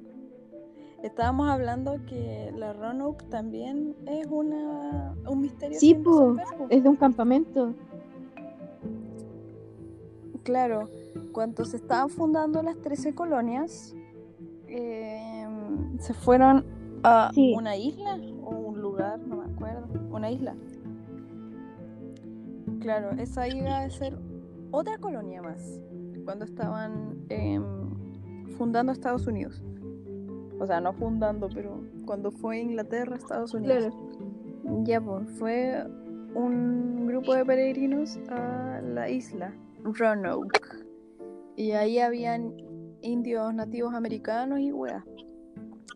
[1.04, 6.36] Estábamos hablando que la Roanoke también es una un misterio Sí, po,
[6.70, 7.74] es de un campamento.
[10.44, 10.90] Claro,
[11.32, 13.96] cuando se estaban fundando las 13 colonias,
[14.68, 15.46] eh,
[16.00, 16.66] se fueron
[17.04, 17.54] a Sí.
[17.58, 20.56] una isla o un lugar, no me acuerdo, una isla.
[22.80, 24.18] Claro, esa iba a ser
[24.72, 25.80] otra colonia más
[26.26, 27.64] cuando estaban em,
[28.58, 29.64] fundando Estados Unidos.
[30.62, 33.96] O sea, no fundando, pero cuando fue Inglaterra, Estados Unidos.
[34.84, 35.84] Ya, pues, fue
[36.36, 40.62] un grupo de peregrinos a la isla Roanoke.
[41.56, 42.54] Y ahí habían
[43.02, 45.04] indios nativos americanos y weas.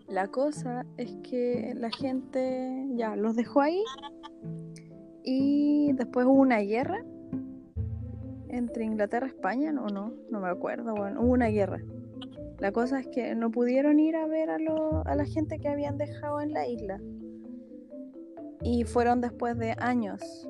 [0.07, 3.84] La cosa es que la gente ya los dejó ahí.
[5.24, 7.05] Y después hubo una guerra
[8.49, 11.84] entre Inglaterra y España, no, no, no me acuerdo, bueno, hubo una guerra.
[12.60, 15.68] La cosa es que no pudieron ir a ver a, lo- a la gente que
[15.68, 16.99] habían dejado en la isla.
[18.62, 20.49] Y fueron después de años.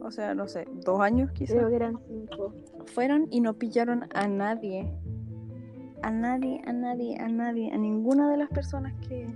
[0.00, 1.56] O sea, no sé, dos años quizás.
[1.56, 2.54] Creo que eran cinco.
[2.86, 4.92] Fueron y no pillaron a nadie.
[6.02, 7.72] A nadie, a nadie, a nadie.
[7.72, 9.26] A ninguna de las personas que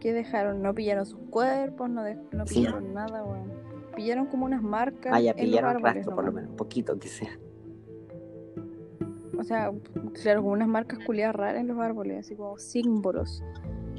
[0.00, 0.62] ¿Qué dejaron?
[0.62, 3.52] No pillaron sus cuerpos, no, no pillaron nada, weón.
[3.94, 5.12] Pillaron como unas marcas.
[5.14, 7.28] Ah, ya pillaron rastro, por lo menos, un poquito que sea.
[9.40, 9.72] O sea,
[10.22, 13.42] claro, como unas marcas culiadas raras en los árboles, así como símbolos.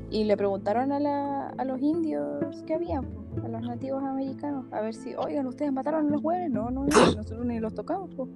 [0.10, 4.82] Y le preguntaron a, la, a los indios que había, a los nativos americanos, a
[4.82, 6.52] ver si, oigan, ustedes mataron a los hueones.
[6.52, 8.10] No, no, nosotros ni los tocamos.
[8.16, 8.30] pues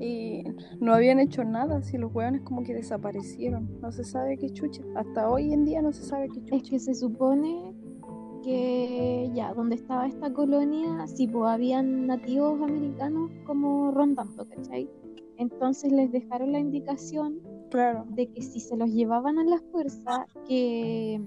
[0.00, 0.44] y
[0.80, 4.82] no habían hecho nada, si los hueones como que desaparecieron, no se sabe qué chucha,
[4.96, 6.56] hasta hoy en día no se sabe qué chucha.
[6.56, 7.74] Es que se supone
[8.42, 14.88] que ya donde estaba esta colonia, sí, pues habían nativos americanos como rondando, ¿cachai?
[15.40, 18.04] Entonces les dejaron la indicación claro.
[18.10, 21.18] de que si se los llevaban a la fuerza, que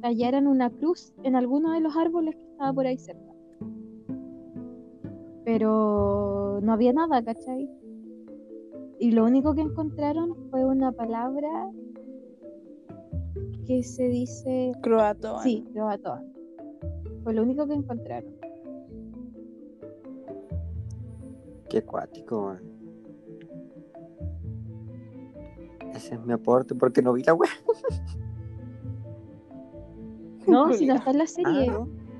[0.00, 3.34] tallaran una cruz en alguno de los árboles que estaba por ahí cerca.
[5.44, 7.68] Pero no había nada, ¿cachai?
[9.00, 11.72] Y lo único que encontraron fue una palabra
[13.66, 14.70] que se dice...
[14.80, 15.42] Croatoan.
[15.42, 16.32] Sí, croatoan.
[17.24, 18.32] Fue lo único que encontraron.
[21.68, 22.56] Qué acuático,
[25.94, 27.48] Ese es mi aporte porque no vi la web.
[30.46, 31.72] No, si no está en la serie.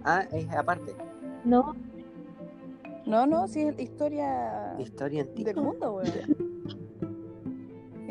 [0.05, 0.95] Ah, ah, es aparte.
[1.45, 1.75] No.
[3.07, 4.77] No, no, si es historia.
[4.79, 5.53] Historia antigua.
[5.53, 6.55] Del mundo, weón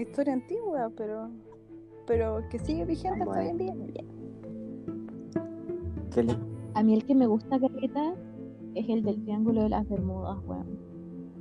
[0.04, 1.30] historia antigua, pero
[2.06, 3.74] pero que sigue vigente hasta hoy en día.
[6.76, 8.14] A mí el que me gusta carreta
[8.76, 10.78] es el del Triángulo de las Bermudas, weón.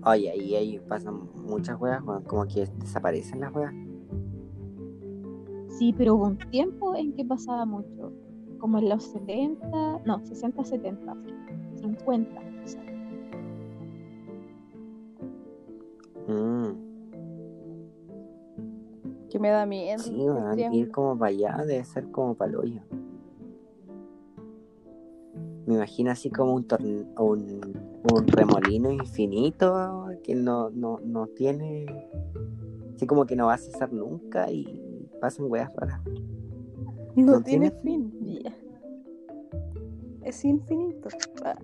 [0.05, 3.75] Oye, ahí, ahí pasan muchas weas, como que desaparecen las weas.
[5.79, 8.13] Sí, pero hubo un tiempo en que pasaba mucho,
[8.59, 11.17] como en los 70, no, 60, 70,
[11.77, 12.43] 50.
[19.31, 19.99] Que me da miedo.
[19.99, 20.15] Sí,
[20.73, 22.83] ir como para allá debe ser como para el hoyo.
[25.65, 26.67] Me imagino así como un,
[27.19, 31.87] un, remolino infinito que no, no, no tiene.
[32.95, 34.92] Así como que no va a cesar nunca y
[35.23, 36.01] pasan weas raras.
[37.15, 38.13] No, tiene, fin.
[40.23, 41.09] Es infinito.
[41.45, 41.55] Ah.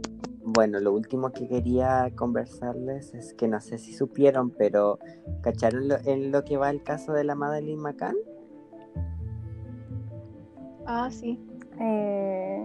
[0.45, 5.01] Bueno, lo último que quería conversarles es que no sé si supieron, pero
[5.43, 8.15] ¿cacharon en lo que va el caso de la Madeline McCann?
[10.87, 11.41] Ah, sí.
[11.81, 12.65] Eh,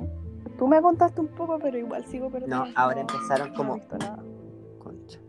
[0.59, 2.65] tú me contaste un poco, pero igual sigo perdiendo.
[2.65, 3.77] No, ahora empezaron como.
[3.77, 4.23] No
[4.77, 5.19] Concha.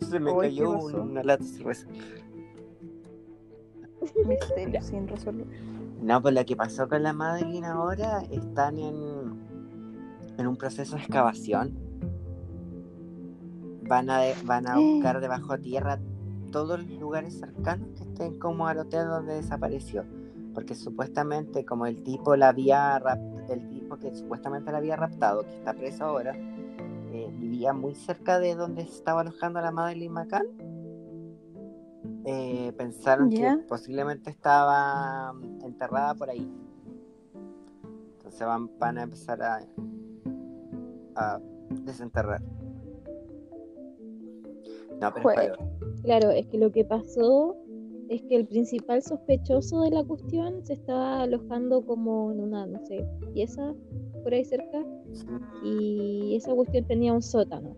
[0.00, 1.86] Se me cayó una lata de cerveza.
[4.26, 5.46] Misterio sin resolver.
[6.02, 9.46] No, pues lo que pasó con la Madeline ahora están en
[10.38, 11.78] en un proceso de excavación.
[13.88, 15.98] Van a, van a buscar debajo de tierra
[16.50, 20.04] todos los lugares cercanos que estén como al hotel donde desapareció.
[20.54, 23.00] Porque supuestamente como el tipo la había
[23.48, 28.38] el tipo que supuestamente la había raptado, que está preso ahora, eh, vivía muy cerca
[28.38, 30.46] de donde estaba alojando la Madeline McCann.
[32.26, 36.50] Eh, pensaron que posiblemente estaba mm, enterrada por ahí.
[38.16, 39.60] Entonces van, van a empezar a
[41.16, 41.40] a
[41.82, 42.42] desenterrar.
[45.00, 45.56] No, pero
[46.02, 47.56] Claro, es que lo que pasó
[48.08, 52.78] es que el principal sospechoso de la cuestión se estaba alojando como en una, no
[52.86, 53.04] sé,
[53.34, 53.74] pieza
[54.22, 54.84] por ahí cerca
[55.64, 57.76] y esa cuestión tenía un sótano.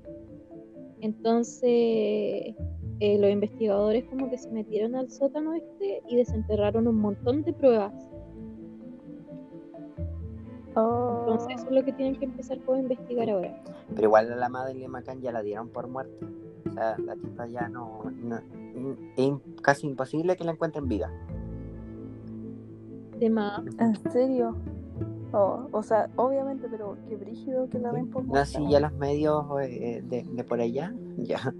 [1.00, 2.54] Entonces
[3.00, 7.52] eh, los investigadores como que se metieron al sótano este y desenterraron un montón de
[7.52, 7.92] pruebas
[10.78, 13.62] entonces eso es lo que tienen que empezar a investigar ahora.
[13.94, 16.26] Pero igual a la madre de Macan ya la dieron por muerta.
[16.66, 18.02] O sea, la tipa ya no,
[19.16, 19.32] es
[19.62, 21.10] casi imposible que la encuentren viva.
[23.18, 23.62] De más.
[23.78, 24.56] ¿En serio?
[25.32, 28.40] Oh, o sea, obviamente, pero qué brígido que la ven por muerta.
[28.40, 31.52] No, sí, ya los medios eh, de, de, por allá, ya.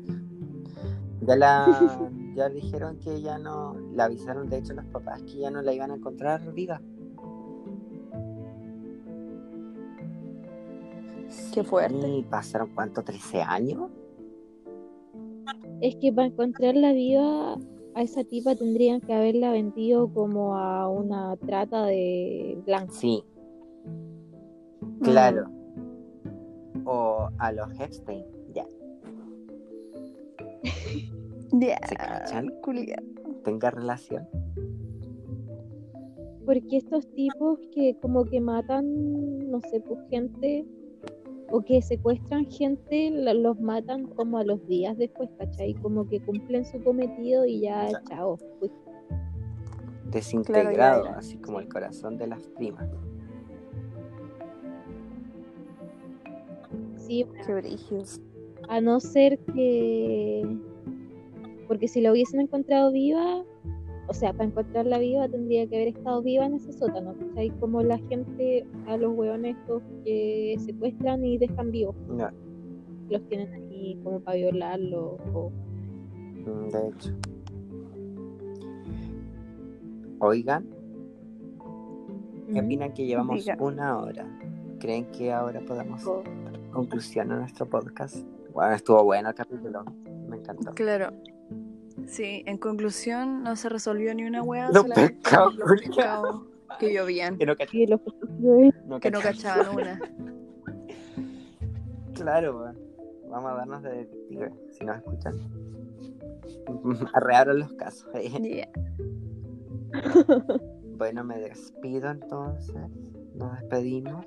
[1.27, 5.51] Ya la ya dijeron que ya no, la avisaron de hecho los papás que ya
[5.51, 6.81] no la iban a encontrar viva.
[11.53, 12.09] Qué fuerte.
[12.09, 13.03] ¿Y pasaron cuánto?
[13.03, 13.91] ¿13 años?
[15.81, 17.57] Es que para encontrarla viva
[17.95, 22.97] a esa tipa tendrían que haberla vendido como a una trata de blancos.
[22.97, 23.25] Sí.
[25.03, 25.51] Claro.
[26.85, 28.25] O a los Epstein,
[31.53, 31.79] ya.
[33.45, 34.29] Tenga relación.
[36.45, 40.67] Porque estos tipos que como que matan, no sé, pues gente
[41.51, 45.75] o que secuestran gente, los matan como a los días después, ¿cachai?
[45.75, 48.39] Como que cumplen su cometido y ya, chao.
[50.11, 52.89] desintegrado, así como el corazón de las primas.
[56.97, 57.27] Sí,
[58.69, 60.43] A no ser que.
[61.67, 63.45] Porque si la hubiesen encontrado viva,
[64.09, 67.15] o sea, para encontrarla viva tendría que haber estado viva en ese sótano.
[67.37, 71.95] hay Como la gente, a los hueones estos que secuestran y dejan vivos.
[73.11, 75.19] Los tienen ahí como para violarlo.
[76.47, 77.11] Mm, de hecho.
[80.21, 80.67] Oigan,
[82.53, 84.27] ¿qué opinan que llevamos una hora?
[84.81, 86.03] ¿Creen que ahora podemos
[86.73, 88.27] conclusión a nuestro podcast?
[88.59, 89.85] Bueno, estuvo bueno el capítulo,
[90.29, 90.73] me encantó.
[90.75, 91.13] Claro.
[92.09, 94.69] Sí, en conclusión no se resolvió ni una hueá.
[94.73, 95.55] Los pescados,
[96.81, 97.39] que llovían.
[97.39, 100.01] Que no, que no cachaban una.
[102.15, 102.75] Claro,
[103.29, 105.35] vamos a darnos de detective si nos escuchan.
[107.15, 108.11] Arrearon los casos.
[110.97, 112.75] bueno, me despido entonces.
[113.37, 114.27] Nos despedimos.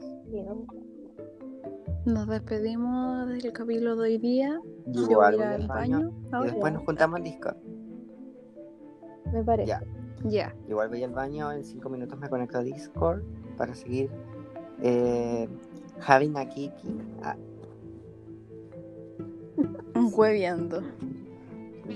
[2.05, 4.59] Nos despedimos del capítulo de hoy día.
[4.87, 6.11] Yo voy al baño.
[6.41, 7.57] y después nos juntamos en Discord.
[9.31, 9.67] Me parece.
[9.69, 9.83] Ya.
[10.23, 10.55] Ya.
[10.67, 13.21] Igual voy al baño, en cinco minutos me conecto a Discord
[13.55, 14.09] para seguir
[14.81, 15.47] eh,
[15.99, 16.97] having a kiki.
[17.21, 17.37] Ah.
[20.15, 20.81] Hueviando.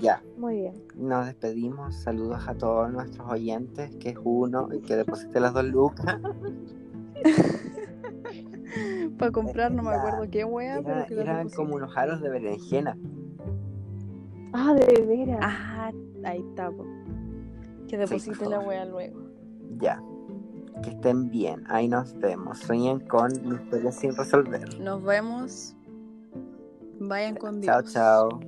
[0.00, 0.22] Ya.
[0.38, 0.84] Muy bien.
[0.94, 1.96] Nos despedimos.
[1.96, 6.20] Saludos a todos nuestros oyentes, que es uno y que deposite las dos lucas.
[9.18, 10.78] Para comprar, no me acuerdo qué wea.
[10.78, 12.96] Era, pero eran como unos aros de berenjena.
[14.52, 15.38] Ah, de veras.
[15.42, 15.92] Ah,
[16.24, 16.70] ahí está.
[17.88, 19.20] Que deposite la wea luego.
[19.78, 20.02] Ya.
[20.82, 21.64] Que estén bien.
[21.68, 22.58] Ahí nos vemos.
[22.58, 24.80] Sueñen con historias sin resolver.
[24.80, 25.74] Nos vemos.
[26.98, 27.92] Vayan con Dios.
[27.92, 28.40] Chao, chao.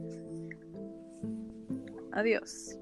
[2.13, 2.79] Adiós.